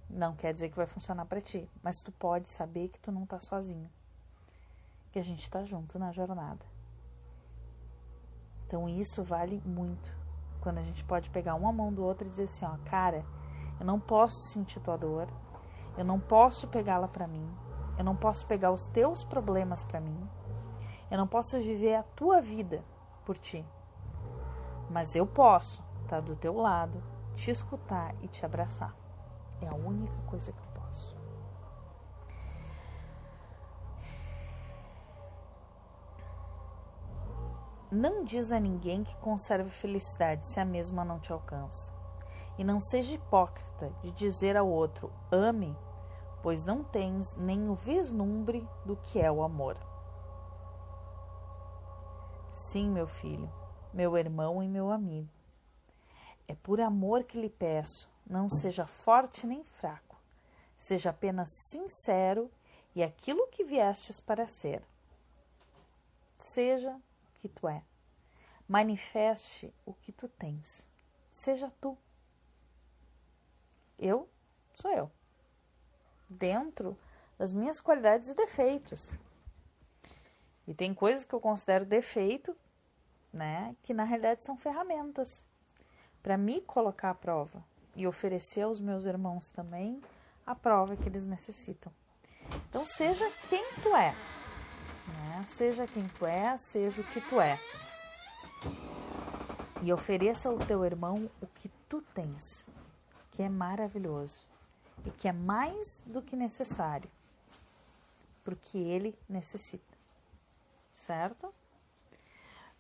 Não 0.07 0.35
quer 0.35 0.53
dizer 0.53 0.69
que 0.69 0.75
vai 0.75 0.85
funcionar 0.85 1.25
para 1.25 1.41
ti, 1.41 1.67
mas 1.81 2.03
tu 2.03 2.11
pode 2.11 2.47
saber 2.47 2.89
que 2.89 2.99
tu 2.99 3.11
não 3.11 3.25
tá 3.25 3.39
sozinho. 3.39 3.89
Que 5.11 5.17
a 5.17 5.23
gente 5.23 5.49
tá 5.49 5.63
junto 5.63 5.97
na 5.97 6.11
jornada. 6.11 6.63
Então 8.67 8.87
isso 8.87 9.23
vale 9.23 9.63
muito. 9.65 10.15
Quando 10.61 10.77
a 10.77 10.83
gente 10.83 11.03
pode 11.03 11.31
pegar 11.31 11.55
uma 11.55 11.73
mão 11.73 11.91
do 11.91 12.03
outro 12.03 12.27
e 12.27 12.29
dizer 12.29 12.43
assim, 12.43 12.65
ó, 12.65 12.77
cara, 12.87 13.25
eu 13.79 13.85
não 13.85 13.99
posso 13.99 14.51
sentir 14.51 14.79
tua 14.79 14.95
dor, 14.95 15.27
eu 15.97 16.05
não 16.05 16.19
posso 16.19 16.67
pegá-la 16.67 17.07
para 17.07 17.27
mim, 17.27 17.51
eu 17.97 18.03
não 18.03 18.15
posso 18.15 18.45
pegar 18.45 18.71
os 18.71 18.85
teus 18.85 19.23
problemas 19.23 19.83
para 19.83 19.99
mim, 19.99 20.29
eu 21.09 21.17
não 21.17 21.27
posso 21.27 21.57
viver 21.57 21.95
a 21.95 22.03
tua 22.03 22.39
vida 22.41 22.85
por 23.25 23.39
ti. 23.39 23.65
Mas 24.93 25.15
eu 25.15 25.25
posso 25.25 25.81
estar 26.03 26.17
tá 26.17 26.19
do 26.19 26.35
teu 26.35 26.55
lado, 26.55 27.03
te 27.33 27.49
escutar 27.49 28.13
e 28.21 28.27
te 28.27 28.45
abraçar. 28.45 28.95
É 29.59 29.67
a 29.67 29.73
única 29.73 30.15
coisa 30.27 30.53
que 30.53 30.59
eu 30.59 30.81
posso. 30.83 31.17
Não 37.91 38.23
diz 38.23 38.51
a 38.51 38.59
ninguém 38.59 39.03
que 39.03 39.17
conserve 39.17 39.71
felicidade 39.71 40.45
se 40.45 40.59
a 40.59 40.65
mesma 40.65 41.03
não 41.03 41.19
te 41.19 41.33
alcança. 41.33 41.91
E 42.55 42.63
não 42.63 42.79
seja 42.79 43.15
hipócrita 43.15 43.91
de 44.03 44.11
dizer 44.11 44.55
ao 44.55 44.67
outro: 44.67 45.11
ame, 45.31 45.75
pois 46.43 46.63
não 46.63 46.83
tens 46.83 47.35
nem 47.35 47.67
o 47.67 47.73
vislumbre 47.73 48.67
do 48.85 48.95
que 48.97 49.19
é 49.19 49.31
o 49.31 49.41
amor. 49.41 49.75
Sim, 52.51 52.91
meu 52.91 53.07
filho, 53.07 53.49
meu 53.93 54.17
irmão 54.17 54.63
e 54.63 54.67
meu 54.67 54.89
amigo. 54.89 55.29
É 56.47 56.55
por 56.55 56.81
amor 56.81 57.23
que 57.23 57.39
lhe 57.39 57.49
peço, 57.49 58.09
não 58.25 58.49
seja 58.49 58.85
forte 58.85 59.45
nem 59.45 59.63
fraco, 59.63 60.17
seja 60.75 61.11
apenas 61.11 61.49
sincero 61.69 62.51
e 62.95 63.03
aquilo 63.03 63.47
que 63.47 63.63
viestes 63.63 64.19
para 64.19 64.47
ser. 64.47 64.83
Seja 66.37 66.91
o 66.91 67.39
que 67.39 67.47
tu 67.47 67.67
é. 67.67 67.83
Manifeste 68.67 69.73
o 69.85 69.93
que 69.93 70.11
tu 70.11 70.27
tens. 70.27 70.89
Seja 71.29 71.71
tu. 71.79 71.97
Eu 73.97 74.27
sou 74.73 74.91
eu. 74.91 75.11
Dentro 76.29 76.97
das 77.37 77.53
minhas 77.53 77.79
qualidades 77.79 78.29
e 78.29 78.35
defeitos. 78.35 79.13
E 80.67 80.73
tem 80.73 80.93
coisas 80.93 81.25
que 81.25 81.33
eu 81.33 81.39
considero 81.39 81.85
defeito, 81.85 82.55
né, 83.33 83.75
que 83.81 83.93
na 83.93 84.03
realidade 84.03 84.43
são 84.43 84.55
ferramentas 84.55 85.45
para 86.21 86.37
me 86.37 86.61
colocar 86.61 87.09
à 87.09 87.15
prova 87.15 87.63
e 87.95 88.05
oferecer 88.07 88.61
aos 88.61 88.79
meus 88.79 89.05
irmãos 89.05 89.49
também 89.49 89.99
a 90.45 90.53
prova 90.53 90.95
que 90.95 91.09
eles 91.09 91.25
necessitam. 91.25 91.91
Então, 92.69 92.85
seja 92.85 93.29
quem 93.49 93.63
tu 93.81 93.95
é, 93.95 94.13
né? 95.07 95.43
seja 95.45 95.87
quem 95.87 96.07
tu 96.09 96.25
é, 96.25 96.55
seja 96.57 97.01
o 97.01 97.05
que 97.05 97.21
tu 97.21 97.41
é. 97.41 97.57
E 99.81 99.91
ofereça 99.91 100.49
ao 100.49 100.57
teu 100.57 100.85
irmão 100.85 101.29
o 101.41 101.47
que 101.47 101.69
tu 101.89 102.01
tens, 102.13 102.65
que 103.31 103.41
é 103.41 103.49
maravilhoso 103.49 104.39
e 105.05 105.11
que 105.11 105.27
é 105.27 105.33
mais 105.33 106.03
do 106.05 106.21
que 106.21 106.35
necessário, 106.35 107.09
porque 108.43 108.77
ele 108.77 109.17
necessita, 109.27 109.97
certo? 110.91 111.53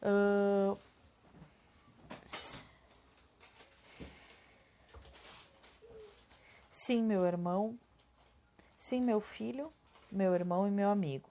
Uh, 0.03 0.77
Sim, 6.85 7.01
meu 7.01 7.25
irmão, 7.25 7.79
sim, 8.77 8.99
meu 8.99 9.21
filho, 9.21 9.71
meu 10.11 10.35
irmão 10.35 10.67
e 10.67 10.69
meu 10.69 10.89
amigo. 10.89 11.29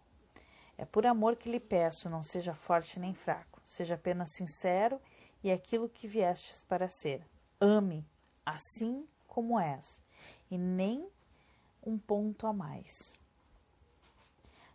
É 0.79 0.87
por 0.87 1.05
amor 1.05 1.37
que 1.37 1.51
lhe 1.51 1.61
peço, 1.61 2.09
não 2.09 2.23
seja 2.23 2.55
forte 2.55 2.99
nem 2.99 3.13
fraco, 3.13 3.61
seja 3.63 3.97
apenas 3.97 4.33
sincero 4.33 4.99
e 5.45 5.53
aquilo 5.53 5.91
que 5.91 6.09
viestes 6.09 6.65
para 6.65 6.89
ser. 6.89 7.23
Ame, 7.61 8.03
assim 8.47 9.07
como 9.29 9.61
és, 9.61 9.85
e 10.51 10.57
nem 10.57 11.07
um 11.85 11.99
ponto 11.99 12.47
a 12.47 12.53
mais. 12.55 13.21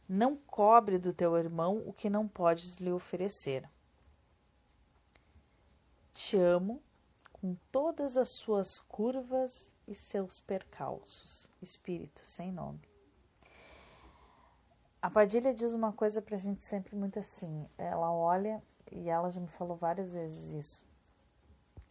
Não 0.08 0.38
cobre 0.38 1.00
do 1.00 1.12
teu 1.12 1.36
irmão 1.38 1.82
o 1.88 1.92
que 1.92 2.08
não 2.08 2.28
podes 2.28 2.78
lhe 2.80 2.92
oferecer. 2.92 3.68
Te 6.18 6.36
amo 6.36 6.82
com 7.32 7.56
todas 7.72 8.18
as 8.18 8.30
suas 8.30 8.80
curvas 8.80 9.72
e 9.88 9.94
seus 9.94 10.42
percalços. 10.42 11.52
Espírito 11.62 12.26
sem 12.26 12.52
nome. 12.52 12.82
A 15.00 15.12
Padilha 15.12 15.54
diz 15.54 15.74
uma 15.74 15.94
coisa 15.94 16.20
pra 16.20 16.36
gente 16.36 16.66
sempre 16.66 16.96
muito 16.96 17.20
assim. 17.20 17.70
Ela 17.78 18.12
olha 18.12 18.64
e 18.92 19.08
ela 19.08 19.30
já 19.30 19.40
me 19.40 19.48
falou 19.48 19.78
várias 19.78 20.12
vezes 20.12 20.54
isso. 20.54 20.84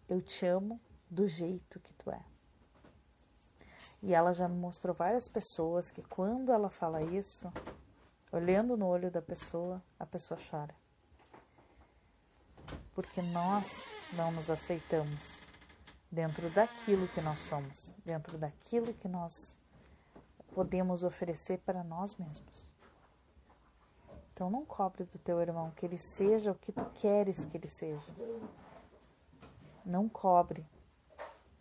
Eu 0.08 0.20
te 0.20 0.44
amo 0.44 0.80
do 1.08 1.28
jeito 1.28 1.78
que 1.78 1.94
tu 1.94 2.10
é. 2.10 2.24
E 4.02 4.12
ela 4.12 4.32
já 4.32 4.48
me 4.48 4.56
mostrou 4.56 4.92
várias 4.92 5.28
pessoas 5.28 5.92
que 5.92 6.02
quando 6.02 6.50
ela 6.50 6.68
fala 6.68 7.00
isso, 7.00 7.48
olhando 8.32 8.76
no 8.76 8.88
olho 8.88 9.08
da 9.08 9.22
pessoa, 9.22 9.80
a 10.00 10.04
pessoa 10.04 10.40
chora. 10.50 10.74
Porque 12.96 13.20
nós 13.20 13.92
não 14.14 14.32
nos 14.32 14.48
aceitamos 14.48 15.42
dentro 16.10 16.48
daquilo 16.48 17.06
que 17.08 17.20
nós 17.20 17.40
somos, 17.40 17.94
dentro 18.02 18.38
daquilo 18.38 18.94
que 18.94 19.06
nós 19.06 19.58
podemos 20.54 21.04
oferecer 21.04 21.58
para 21.58 21.84
nós 21.84 22.16
mesmos. 22.16 22.74
Então 24.32 24.48
não 24.48 24.64
cobre 24.64 25.04
do 25.04 25.18
teu 25.18 25.42
irmão 25.42 25.70
que 25.72 25.84
ele 25.84 25.98
seja 25.98 26.52
o 26.52 26.54
que 26.54 26.72
tu 26.72 26.86
queres 26.94 27.44
que 27.44 27.58
ele 27.58 27.68
seja. 27.68 28.14
Não 29.84 30.08
cobre 30.08 30.66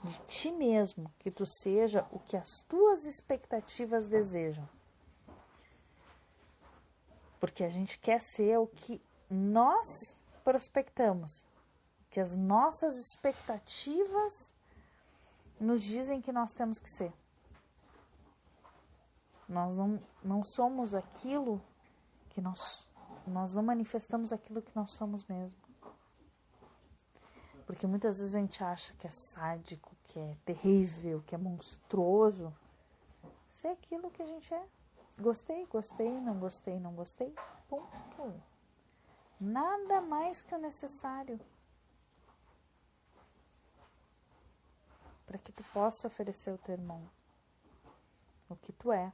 de 0.05 0.17
ti 0.27 0.51
mesmo 0.53 1.11
que 1.19 1.29
tu 1.29 1.45
seja 1.45 2.07
o 2.11 2.19
que 2.19 2.37
as 2.37 2.61
tuas 2.69 3.03
expectativas 3.03 4.07
desejam. 4.07 4.67
Porque 7.41 7.65
a 7.65 7.69
gente 7.69 7.99
quer 7.99 8.21
ser 8.21 8.57
o 8.57 8.67
que 8.67 9.01
nós 9.29 10.21
prospectamos, 10.45 11.47
que 12.11 12.19
as 12.19 12.35
nossas 12.35 12.97
expectativas 12.97 14.53
nos 15.59 15.81
dizem 15.81 16.21
que 16.21 16.31
nós 16.31 16.53
temos 16.53 16.79
que 16.79 16.89
ser. 16.89 17.11
Nós 19.49 19.75
não, 19.75 19.99
não 20.23 20.43
somos 20.43 20.93
aquilo 20.93 21.61
que 22.29 22.39
nós, 22.39 22.87
nós 23.25 23.53
não 23.53 23.63
manifestamos 23.63 24.31
aquilo 24.31 24.61
que 24.61 24.75
nós 24.75 24.91
somos 24.91 25.25
mesmo. 25.25 25.59
Porque 27.65 27.87
muitas 27.87 28.19
vezes 28.19 28.35
a 28.35 28.39
gente 28.39 28.63
acha 28.63 28.93
que 28.93 29.07
é 29.07 29.11
sádico, 29.11 29.95
que 30.03 30.19
é 30.19 30.37
terrível, 30.45 31.23
que 31.25 31.33
é 31.33 31.37
monstruoso. 31.37 32.55
Ser 33.47 33.69
aquilo 33.69 34.11
que 34.11 34.21
a 34.21 34.25
gente 34.27 34.53
é. 34.53 34.67
Gostei, 35.19 35.65
gostei, 35.65 36.21
não 36.21 36.37
gostei, 36.39 36.79
não 36.79 36.93
gostei. 36.93 37.33
Ponto. 37.67 38.54
Nada 39.39 40.01
mais 40.01 40.41
que 40.41 40.55
o 40.55 40.57
necessário. 40.57 41.39
para 45.25 45.37
que 45.39 45.51
tu 45.51 45.63
possa 45.73 46.07
oferecer 46.07 46.51
ao 46.51 46.57
teu 46.57 46.73
irmão 46.73 47.09
o 48.47 48.55
que 48.55 48.71
tu 48.71 48.91
é 48.91 49.11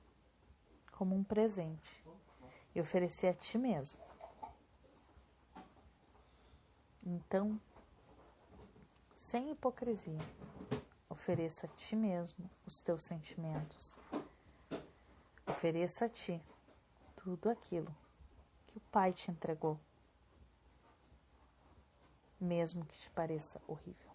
como 0.92 1.16
um 1.16 1.24
presente 1.24 2.06
e 2.76 2.82
oferecer 2.82 3.28
a 3.28 3.34
ti 3.34 3.58
mesmo. 3.58 4.00
Então, 7.04 7.60
sem 9.16 9.50
hipocrisia, 9.52 10.20
ofereça 11.10 11.66
a 11.66 11.70
ti 11.70 11.96
mesmo 11.96 12.48
os 12.68 12.80
teus 12.80 13.04
sentimentos. 13.06 13.98
Ofereça 15.48 16.06
a 16.06 16.10
ti 16.10 16.40
tudo 17.16 17.50
aquilo 17.50 17.94
que 18.68 18.78
o 18.78 18.82
Pai 18.92 19.12
te 19.12 19.32
entregou, 19.32 19.80
mesmo 22.42 22.86
que 22.86 22.98
te 22.98 23.10
pareça 23.12 23.62
horrível, 23.68 24.12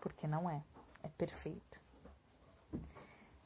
porque 0.00 0.26
não 0.26 0.48
é 0.48 0.62
é 1.02 1.08
perfeito. 1.08 1.80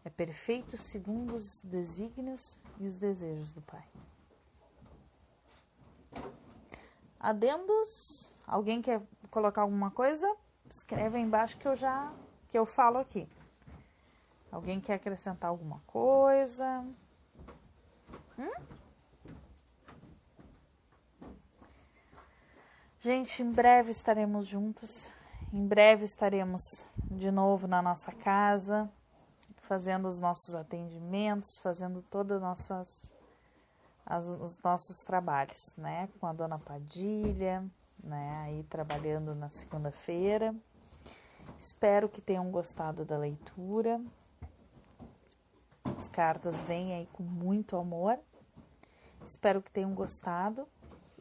É 0.05 0.11
perfeito 0.11 0.77
segundo 0.77 1.35
os 1.35 1.63
desígnios 1.63 2.63
e 2.79 2.87
os 2.87 2.99
desejos 2.99 3.53
do 3.53 3.63
Pai. 3.63 3.85
Adendos? 7.19 8.39
Alguém 8.47 8.83
quer 8.83 9.01
colocar 9.31 9.63
alguma 9.63 9.91
coisa? 9.91 10.31
Escreve 10.69 11.17
aí 11.17 11.23
embaixo 11.23 11.57
que 11.57 11.67
eu 11.67 11.75
já 11.75 12.13
que 12.49 12.59
eu 12.59 12.67
falo 12.67 12.99
aqui. 12.99 13.27
Alguém 14.53 14.81
quer 14.81 14.95
acrescentar 14.95 15.49
alguma 15.49 15.81
coisa? 15.87 16.87
Hum? 18.39 18.74
Gente, 23.05 23.43
em 23.43 23.53
breve 23.53 23.91
estaremos 23.91 24.47
juntos. 24.47 25.11
Em 25.53 25.67
breve 25.67 26.07
estaremos 26.07 26.89
de 27.11 27.31
novo 27.31 27.67
na 27.69 27.83
nossa 27.83 28.11
casa, 28.11 28.91
fazendo 29.59 30.09
os 30.09 30.19
nossos 30.19 30.55
atendimentos, 30.55 31.59
fazendo 31.59 32.01
todos 32.01 32.41
nossas 32.41 33.07
as, 34.07 34.27
os 34.27 34.59
nossos 34.61 35.03
trabalhos, 35.03 35.77
né? 35.77 36.09
Com 36.19 36.27
a 36.27 36.33
dona 36.33 36.59
Padilha, 36.59 37.63
né? 38.03 38.41
Aí 38.45 38.63
trabalhando 38.71 39.35
na 39.35 39.51
segunda-feira. 39.51 40.57
Espero 41.59 42.09
que 42.09 42.23
tenham 42.23 42.51
gostado 42.51 43.05
da 43.05 43.19
leitura. 43.19 44.01
As 45.85 46.09
cartas 46.09 46.63
vêm 46.63 46.95
aí 46.95 47.07
com 47.13 47.23
muito 47.23 47.77
amor. 47.77 48.19
Espero 49.27 49.61
que 49.61 49.71
tenham 49.71 49.93
gostado 49.93 50.67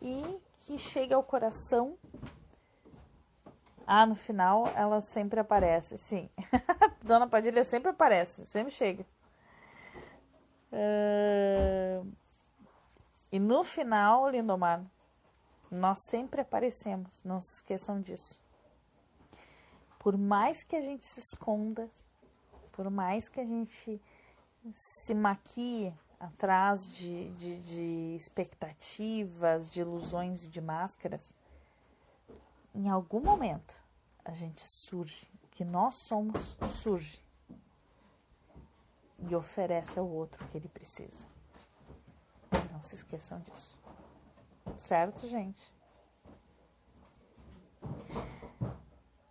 e 0.01 0.41
que 0.65 0.77
chegue 0.77 1.13
ao 1.13 1.23
coração 1.23 1.97
ah, 3.85 4.05
no 4.05 4.15
final 4.15 4.67
ela 4.75 5.01
sempre 5.01 5.39
aparece, 5.39 5.97
sim. 5.97 6.29
Dona 7.03 7.27
Padilha 7.27 7.65
sempre 7.65 7.89
aparece, 7.89 8.45
sempre 8.45 8.71
chega. 8.71 9.05
Uh... 10.71 12.09
E 13.31 13.39
no 13.39 13.63
final, 13.63 14.29
Lindomar, 14.29 14.83
nós 15.69 15.99
sempre 16.09 16.41
aparecemos, 16.41 17.23
não 17.23 17.41
se 17.41 17.55
esqueçam 17.55 17.99
disso. 17.99 18.39
Por 19.99 20.17
mais 20.17 20.63
que 20.63 20.75
a 20.75 20.81
gente 20.81 21.05
se 21.05 21.19
esconda, 21.19 21.89
por 22.71 22.89
mais 22.89 23.27
que 23.27 23.39
a 23.39 23.45
gente 23.45 24.01
se 24.71 25.13
maquie 25.13 25.93
atrás 26.23 26.91
de, 26.93 27.29
de, 27.31 27.59
de 27.59 28.15
expectativas, 28.15 29.69
de 29.69 29.81
ilusões 29.81 30.45
e 30.45 30.49
de 30.49 30.61
máscaras, 30.61 31.35
em 32.73 32.89
algum 32.89 33.19
momento 33.19 33.83
a 34.23 34.31
gente 34.31 34.61
surge, 34.61 35.29
o 35.43 35.47
que 35.49 35.65
nós 35.65 35.95
somos 35.95 36.57
surge 36.61 37.21
e 39.19 39.35
oferece 39.35 39.99
ao 39.99 40.07
outro 40.07 40.43
o 40.43 40.47
que 40.47 40.57
ele 40.57 40.69
precisa. 40.69 41.27
Não 42.71 42.81
se 42.81 42.95
esqueçam 42.95 43.39
disso. 43.41 43.77
Certo, 44.77 45.27
gente? 45.27 45.73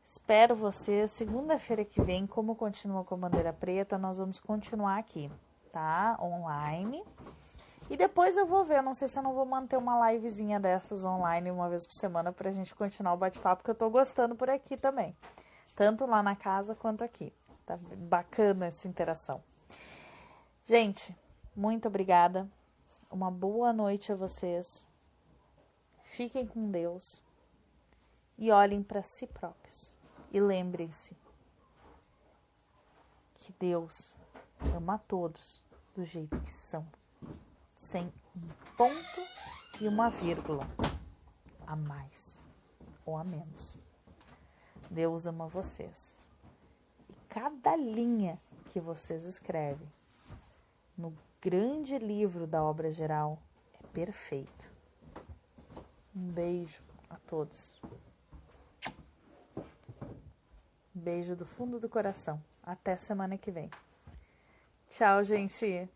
Espero 0.05 0.55
vocês. 0.55 1.11
Segunda-feira 1.11 1.87
que 1.87 2.03
vem, 2.03 2.27
como 2.27 2.55
continua 2.55 3.03
com 3.03 3.15
a 3.15 3.19
bandeira 3.19 3.53
preta, 3.53 3.97
nós 3.97 4.19
vamos 4.19 4.39
continuar 4.39 4.99
aqui, 4.99 5.31
tá? 5.73 6.19
Online. 6.21 7.03
E 7.91 7.97
depois 7.97 8.37
eu 8.37 8.47
vou 8.47 8.65
ver, 8.65 8.83
não 8.83 8.95
sei 8.95 9.09
se 9.09 9.19
eu 9.19 9.23
não 9.23 9.35
vou 9.35 9.45
manter 9.45 9.77
uma 9.77 10.13
livezinha 10.13 10.61
dessas 10.61 11.05
online 11.05 11.51
uma 11.51 11.69
vez 11.69 11.87
por 11.87 11.95
semana 11.95 12.33
pra 12.33 12.53
gente 12.53 12.75
continuar 12.75 13.15
o 13.15 13.17
bate-papo, 13.17 13.65
que 13.65 13.71
eu 13.71 13.75
tô 13.75 13.91
gostando 13.91 14.37
por 14.37 14.49
aqui 14.49 14.77
também. 14.77 15.17
Tanto 15.75 16.07
lá 16.07 16.23
na 16.23 16.37
casa 16.37 16.75
quanto 16.75 17.03
aqui. 17.03 17.33
Tá 17.67 17.77
bacana 17.77 18.67
essa 18.67 18.87
interação. 18.87 19.43
Gente, 20.65 21.17
muito 21.57 21.89
obrigada. 21.89 22.49
Uma 23.11 23.31
boa 23.31 23.73
noite 23.73 24.13
a 24.13 24.17
vocês. 24.17 24.89
Fiquem 26.05 26.47
com 26.47 26.71
Deus 26.71 27.21
e 28.39 28.51
olhem 28.51 28.83
para 28.83 29.03
si 29.03 29.27
próprios. 29.27 29.97
E 30.31 30.41
lembrem-se 30.41 31.17
que 33.39 33.53
Deus 33.59 34.15
ama 34.77 34.95
a 34.95 34.99
todos 34.99 35.63
do 35.95 36.05
jeito 36.05 36.39
que 36.41 36.51
são, 36.51 36.87
sem 37.75 38.13
um 38.37 38.49
ponto 38.77 39.21
e 39.81 39.89
uma 39.89 40.09
vírgula 40.09 40.67
a 41.67 41.77
mais 41.77 42.45
ou 43.05 43.17
a 43.17 43.25
menos. 43.25 43.79
Deus 44.91 45.27
ama 45.27 45.47
vocês. 45.47 46.21
E 47.09 47.15
cada 47.29 47.77
linha 47.77 48.41
que 48.71 48.81
vocês 48.81 49.25
escrevem 49.25 49.91
no 50.97 51.15
grande 51.41 51.99
livro 51.99 52.47
da 52.47 52.63
obra 52.63 52.91
geral 52.91 53.39
é 53.75 53.87
perfeito. 53.89 54.71
Um 56.15 56.31
beijo 56.31 56.83
a 57.09 57.17
todos. 57.17 57.81
Beijo 60.95 61.35
do 61.35 61.47
fundo 61.47 61.81
do 61.81 61.89
coração. 61.89 62.43
Até 62.63 62.97
semana 62.97 63.37
que 63.39 63.51
vem. 63.51 63.71
Tchau, 64.93 65.25
gente. 65.25 65.89